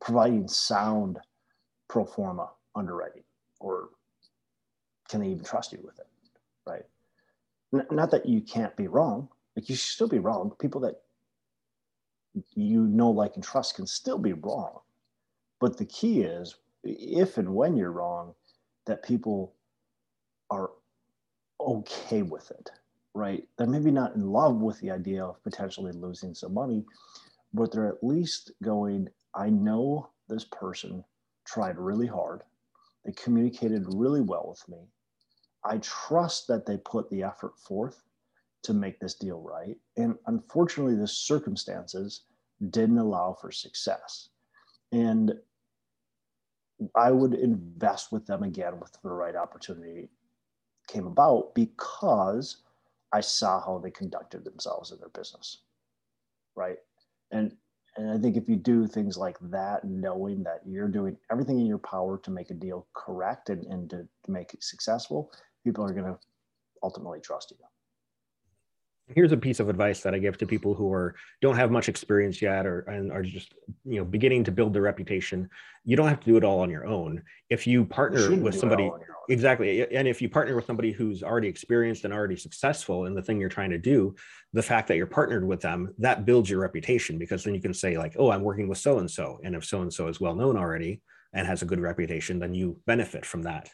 providing 0.00 0.48
sound 0.48 1.18
pro 1.88 2.04
forma 2.04 2.50
underwriting 2.76 3.24
or 3.60 3.90
can 5.08 5.20
they 5.20 5.28
even 5.28 5.44
trust 5.44 5.72
you 5.72 5.80
with 5.84 5.98
it 5.98 6.06
right? 6.66 6.84
N- 7.74 7.86
not 7.90 8.10
that 8.10 8.26
you 8.26 8.40
can't 8.40 8.76
be 8.76 8.86
wrong, 8.88 9.28
like 9.56 9.68
you 9.68 9.76
should 9.76 9.94
still 9.94 10.08
be 10.08 10.18
wrong. 10.18 10.52
People 10.60 10.80
that 10.82 11.02
you 12.54 12.82
know, 12.86 13.10
like, 13.10 13.34
and 13.34 13.44
trust 13.44 13.76
can 13.76 13.86
still 13.86 14.18
be 14.18 14.32
wrong. 14.32 14.80
But 15.60 15.76
the 15.78 15.84
key 15.86 16.22
is 16.22 16.56
if 16.84 17.38
and 17.38 17.54
when 17.54 17.76
you're 17.76 17.92
wrong, 17.92 18.34
that 18.86 19.04
people 19.04 19.54
are 20.50 20.70
okay 21.60 22.22
with 22.22 22.50
it, 22.50 22.70
right? 23.14 23.46
They're 23.56 23.66
maybe 23.66 23.90
not 23.90 24.14
in 24.14 24.26
love 24.30 24.56
with 24.56 24.80
the 24.80 24.90
idea 24.90 25.24
of 25.24 25.42
potentially 25.44 25.92
losing 25.92 26.34
some 26.34 26.54
money, 26.54 26.84
but 27.52 27.72
they're 27.72 27.88
at 27.88 28.04
least 28.04 28.52
going, 28.62 29.08
I 29.34 29.50
know 29.50 30.10
this 30.28 30.44
person 30.44 31.04
tried 31.44 31.78
really 31.78 32.06
hard. 32.06 32.42
They 33.04 33.12
communicated 33.12 33.84
really 33.94 34.20
well 34.20 34.46
with 34.48 34.68
me. 34.68 34.88
I 35.64 35.78
trust 35.78 36.46
that 36.48 36.66
they 36.66 36.78
put 36.78 37.10
the 37.10 37.22
effort 37.22 37.58
forth 37.58 38.02
to 38.62 38.74
make 38.74 39.00
this 39.00 39.14
deal 39.14 39.40
right. 39.40 39.76
And 39.96 40.16
unfortunately, 40.26 40.96
the 40.96 41.08
circumstances 41.08 42.22
didn't 42.70 42.98
allow 42.98 43.36
for 43.40 43.50
success. 43.50 44.28
And 44.92 45.32
I 46.94 47.10
would 47.10 47.34
invest 47.34 48.12
with 48.12 48.26
them 48.26 48.42
again 48.42 48.74
if 48.82 49.02
the 49.02 49.10
right 49.10 49.36
opportunity 49.36 50.08
came 50.88 51.06
about 51.06 51.54
because 51.54 52.58
I 53.12 53.20
saw 53.20 53.60
how 53.60 53.78
they 53.78 53.90
conducted 53.90 54.44
themselves 54.44 54.92
in 54.92 54.98
their 54.98 55.08
business. 55.08 55.62
Right. 56.54 56.78
And 57.32 57.56
and 57.96 58.10
I 58.10 58.18
think 58.18 58.36
if 58.36 58.48
you 58.48 58.56
do 58.56 58.86
things 58.86 59.16
like 59.16 59.36
that, 59.42 59.84
knowing 59.84 60.44
that 60.44 60.60
you're 60.64 60.88
doing 60.88 61.16
everything 61.30 61.58
in 61.58 61.66
your 61.66 61.78
power 61.78 62.18
to 62.18 62.30
make 62.30 62.50
a 62.50 62.54
deal 62.54 62.86
correct 62.94 63.50
and, 63.50 63.66
and 63.66 63.90
to, 63.90 64.06
to 64.24 64.30
make 64.30 64.54
it 64.54 64.62
successful, 64.62 65.32
people 65.64 65.84
are 65.84 65.92
going 65.92 66.04
to 66.06 66.18
ultimately 66.82 67.20
trust 67.20 67.50
you 67.50 67.56
here's 69.14 69.32
a 69.32 69.36
piece 69.36 69.60
of 69.60 69.68
advice 69.68 70.00
that 70.02 70.14
I 70.14 70.18
give 70.18 70.38
to 70.38 70.46
people 70.46 70.74
who 70.74 70.92
are 70.92 71.14
don't 71.40 71.56
have 71.56 71.70
much 71.70 71.88
experience 71.88 72.40
yet 72.40 72.66
or 72.66 72.80
and 72.80 73.10
are 73.10 73.22
just 73.22 73.54
you 73.84 73.98
know 73.98 74.04
beginning 74.04 74.44
to 74.44 74.52
build 74.52 74.72
their 74.72 74.82
reputation. 74.82 75.48
You 75.84 75.96
don't 75.96 76.08
have 76.08 76.20
to 76.20 76.26
do 76.26 76.36
it 76.36 76.44
all 76.44 76.60
on 76.60 76.70
your 76.70 76.86
own. 76.86 77.22
If 77.48 77.66
you 77.66 77.84
partner 77.84 78.30
you 78.30 78.36
with 78.36 78.54
somebody 78.54 78.90
exactly 79.28 79.86
and 79.94 80.06
if 80.06 80.20
you 80.20 80.28
partner 80.28 80.56
with 80.56 80.66
somebody 80.66 80.92
who's 80.92 81.22
already 81.22 81.48
experienced 81.48 82.04
and 82.04 82.12
already 82.12 82.36
successful 82.36 83.06
in 83.06 83.14
the 83.14 83.22
thing 83.22 83.40
you're 83.40 83.48
trying 83.48 83.70
to 83.70 83.78
do, 83.78 84.14
the 84.52 84.62
fact 84.62 84.88
that 84.88 84.96
you're 84.96 85.06
partnered 85.06 85.46
with 85.46 85.60
them, 85.60 85.94
that 85.98 86.24
builds 86.26 86.50
your 86.50 86.60
reputation 86.60 87.18
because 87.18 87.44
then 87.44 87.54
you 87.54 87.60
can 87.60 87.74
say 87.74 87.98
like, 87.98 88.14
"Oh, 88.18 88.30
I'm 88.30 88.42
working 88.42 88.68
with 88.68 88.78
so 88.78 88.98
and 88.98 89.10
so." 89.10 89.40
And 89.44 89.54
if 89.54 89.64
so 89.64 89.82
and 89.82 89.92
so 89.92 90.08
is 90.08 90.20
well 90.20 90.34
known 90.34 90.56
already 90.56 91.02
and 91.32 91.46
has 91.46 91.62
a 91.62 91.66
good 91.66 91.80
reputation, 91.80 92.38
then 92.38 92.54
you 92.54 92.78
benefit 92.86 93.24
from 93.24 93.42
that. 93.42 93.70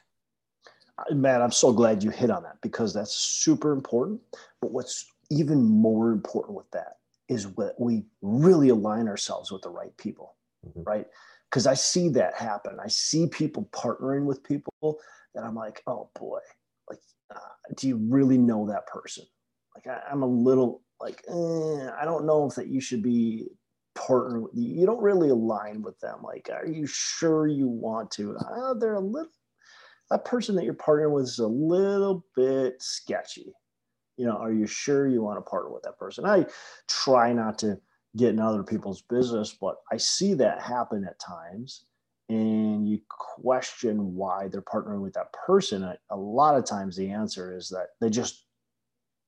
man, 1.11 1.43
I'm 1.43 1.53
so 1.53 1.73
glad 1.73 2.03
you 2.03 2.11
hit 2.11 2.31
on 2.31 2.43
that 2.45 2.57
because 2.63 2.95
that's 2.95 3.15
super 3.15 3.73
important. 3.73 4.21
But 4.61 4.71
what's 4.71 5.07
even 5.31 5.63
more 5.63 6.13
important 6.13 6.57
with 6.57 6.71
that 6.73 6.97
is 7.29 7.45
that 7.55 7.75
we 7.79 8.05
really 8.23 8.69
align 8.69 9.09
ourselves 9.09 9.51
with 9.51 9.63
the 9.63 9.71
right 9.71 9.97
people, 9.97 10.37
mm-hmm. 10.67 10.83
right? 10.85 11.07
Because 11.51 11.67
I 11.67 11.75
see 11.75 12.09
that 12.11 12.35
happen. 12.35 12.79
I 12.83 12.89
see 12.89 13.27
people 13.27 13.69
partnering 13.73 14.25
with 14.25 14.45
people 14.45 14.99
that 15.35 15.45
I'm 15.45 15.55
like, 15.55 15.83
oh 15.87 16.11
boy, 16.19 16.41
like, 16.89 17.01
uh, 17.35 17.39
do 17.77 17.89
you 17.89 17.97
really 17.97 18.39
know 18.39 18.67
that 18.69 18.87
person? 18.87 19.25
Like, 19.75 19.87
I, 19.87 20.13
am 20.13 20.23
a 20.23 20.27
little 20.27 20.83
like, 21.01 21.23
eh, 21.29 21.91
I 22.01 22.05
don't 22.05 22.27
know 22.27 22.47
if 22.47 22.55
that 22.55 22.69
you 22.69 22.81
should 22.81 23.03
be 23.03 23.49
partnering 23.97 24.43
with 24.43 24.53
you. 24.55 24.81
You 24.81 24.87
don't 24.87 25.03
really 25.03 25.31
align 25.31 25.83
with 25.83 25.99
them. 26.01 26.21
Like, 26.23 26.49
are 26.53 26.67
you 26.67 26.87
sure 26.87 27.47
you 27.47 27.69
want 27.69 28.11
to? 28.13 28.37
Uh, 28.37 28.75
they're 28.75 28.95
a 28.95 29.01
little 29.01 29.31
that 30.11 30.25
person 30.25 30.55
that 30.57 30.65
you're 30.65 30.75
partnering 30.75 31.13
with 31.13 31.25
is 31.25 31.39
a 31.39 31.47
little 31.47 32.25
bit 32.35 32.81
sketchy. 32.81 33.53
You 34.17 34.27
know, 34.27 34.37
are 34.37 34.53
you 34.53 34.67
sure 34.67 35.07
you 35.07 35.23
want 35.23 35.39
to 35.39 35.51
partner 35.51 35.71
with 35.71 35.83
that 35.83 35.99
person? 35.99 36.25
I 36.25 36.47
try 36.89 37.33
not 37.33 37.59
to 37.61 37.79
get 38.17 38.31
in 38.31 38.41
other 38.41 38.63
people's 38.63 39.03
business, 39.03 39.57
but 39.61 39.77
I 39.93 39.99
see 39.99 40.35
that 40.35 40.63
happen 40.63 41.05
at 41.05 41.19
times. 41.19 41.85
And 42.29 42.89
you 42.89 43.01
question 43.09 44.15
why 44.15 44.49
they're 44.49 44.63
partnering 44.63 45.03
with 45.03 45.15
that 45.15 45.33
person. 45.33 45.85
A 46.11 46.17
lot 46.17 46.57
of 46.57 46.65
times 46.65 46.97
the 46.97 47.11
answer 47.11 47.57
is 47.57 47.69
that 47.69 47.89
they 48.01 48.11
just 48.11 48.47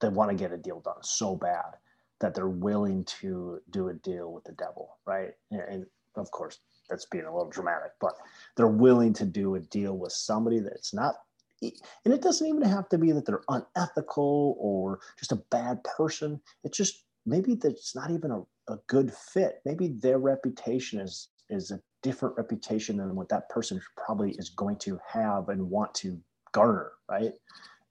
they 0.01 0.09
want 0.09 0.31
to 0.31 0.37
get 0.37 0.53
a 0.53 0.57
deal 0.57 0.81
done 0.81 1.03
so 1.03 1.37
bad 1.37 1.77
that 2.20 2.35
they're 2.35 2.48
willing 2.48 3.05
to 3.05 3.61
do 3.70 3.88
a 3.88 3.94
deal 3.94 4.33
with 4.33 4.44
the 4.44 4.53
devil, 4.53 4.98
right? 5.07 5.31
And 5.51 5.87
of 6.16 6.31
course, 6.31 6.59
that's 6.88 7.07
being 7.07 7.24
a 7.24 7.33
little 7.33 7.51
dramatic, 7.51 7.92
but 8.01 8.14
they're 8.57 8.66
willing 8.66 9.12
to 9.14 9.24
do 9.24 9.55
a 9.55 9.61
deal 9.61 9.96
with 9.96 10.12
somebody 10.12 10.59
that's 10.59 10.94
not 10.94 11.14
and 11.61 12.14
it 12.14 12.23
doesn't 12.23 12.47
even 12.47 12.62
have 12.62 12.88
to 12.90 12.99
be 12.99 13.12
that 13.12 13.27
they're 13.27 13.42
unethical 13.49 14.57
or 14.59 15.01
just 15.18 15.33
a 15.33 15.42
bad 15.51 15.83
person. 15.85 16.40
It's 16.64 16.77
just 16.77 17.05
maybe 17.27 17.55
that 17.57 17.73
it's 17.73 17.94
not 17.94 18.11
even 18.11 18.31
a, 18.31 18.42
a 18.73 18.79
good 18.87 19.12
fit. 19.12 19.61
Maybe 19.64 19.88
their 19.88 20.18
reputation 20.18 21.01
is 21.01 21.29
is 21.51 21.71
a 21.71 21.81
different 22.03 22.37
reputation 22.37 22.99
than 22.99 23.14
what 23.16 23.29
that 23.31 23.49
person 23.49 23.81
probably 23.97 24.33
is 24.33 24.51
going 24.51 24.77
to 24.77 24.99
have 25.07 25.49
and 25.49 25.71
want 25.71 25.94
to 25.94 26.21
garner, 26.53 26.92
right? 27.11 27.33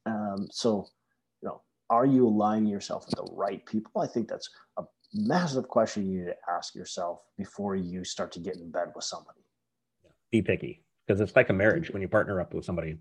Um, 0.06 0.48
so, 0.52 0.88
you 1.42 1.50
know, 1.50 1.62
are 1.90 2.06
you 2.06 2.28
aligning 2.28 2.70
yourself 2.70 3.06
with 3.06 3.16
the 3.16 3.34
right 3.36 3.66
people? 3.66 4.02
I 4.02 4.08
think 4.08 4.28
that's 4.28 4.50
a 4.78 4.84
massive 5.14 5.68
question 5.68 6.06
you 6.06 6.20
need 6.20 6.26
to 6.28 6.36
ask 6.50 6.76
yourself 6.76 7.22
before 7.38 7.76
you 7.76 8.04
start 8.04 8.32
to 8.34 8.40
get 8.40 8.58
in 8.58 8.72
bed 8.72 8.90
with 8.96 9.04
somebody. 9.04 9.42
Be 10.32 10.42
picky 10.42 10.84
because 11.06 11.20
it's 11.20 11.36
like 11.36 11.50
a 11.50 11.54
marriage 11.54 11.90
when 11.90 12.02
you 12.02 12.08
partner 12.08 12.40
up 12.40 12.54
with 12.54 12.66
somebody. 12.66 12.98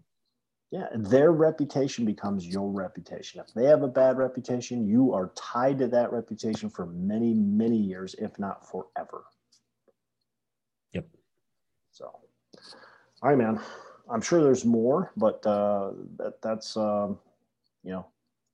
Yeah, 0.73 0.89
their 0.95 1.31
reputation 1.31 2.05
becomes 2.05 2.45
your 2.45 2.71
reputation. 2.71 3.41
If 3.41 3.55
they 3.55 3.65
have 3.65 3.83
a 3.83 3.89
bad 3.89 4.19
reputation, 4.19 4.87
you 4.87 5.13
are 5.13 5.31
tied 5.37 5.79
to 5.79 5.87
that 5.89 6.13
reputation 6.13 6.69
for 6.71 6.87
many, 6.87 7.35
many 7.35 7.77
years, 7.77 8.17
if 8.19 8.37
not 8.39 8.69
forever. 8.69 9.25
Yep. 10.93 11.07
So, 11.93 12.07
all 13.23 13.31
right, 13.31 13.39
man. 13.39 13.61
I'm 14.09 14.21
sure 14.21 14.43
there's 14.43 14.65
more, 14.65 15.13
but 15.17 15.45
uh, 15.47 15.93
that, 16.19 16.41
that's 16.43 16.77
um, 16.77 17.19
you 17.83 17.91
know 17.91 18.07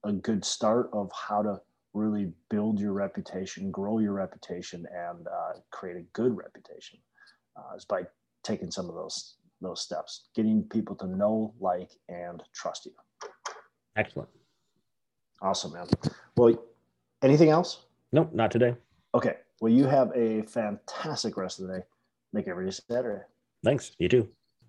a 0.05 0.12
good 0.12 0.44
start 0.44 0.90
of 0.92 1.11
how 1.12 1.42
to 1.42 1.61
really 1.94 2.33
build 2.48 2.81
your 2.81 2.92
reputation, 2.92 3.70
grow 3.70 3.98
your 3.98 4.14
reputation, 4.14 4.87
and 4.94 5.27
uh, 5.29 5.59
create 5.70 5.96
a 5.96 6.03
good 6.12 6.37
reputation 6.37 6.98
uh, 7.57 7.77
is 7.77 7.85
by 7.85 8.03
taking 8.42 8.70
some 8.70 8.88
of 8.88 8.94
those 8.94 9.37
those 9.62 9.81
steps, 9.81 10.29
getting 10.35 10.62
people 10.64 10.94
to 10.96 11.07
know, 11.07 11.55
like, 11.61 11.90
and 12.09 12.42
trust 12.55 12.87
you. 12.87 12.92
Excellent. 13.96 14.29
Awesome, 15.40 15.72
man. 15.72 15.87
Well, 16.37 16.57
anything 17.22 17.51
else? 17.51 17.87
Nope, 18.12 18.31
not 18.33 18.51
today. 18.51 18.75
Okay. 19.14 19.37
Well, 19.61 19.72
you 19.72 19.87
have 19.87 20.11
a 20.14 20.42
fantastic 20.42 21.37
rest 21.37 21.61
of 21.61 21.68
the 21.68 21.79
day. 21.79 21.85
Make 22.33 22.48
every 22.48 22.64
day 22.66 22.70
Saturday. 22.90 23.22
Thanks. 23.64 23.92
You 23.98 24.09
too. 24.09 24.29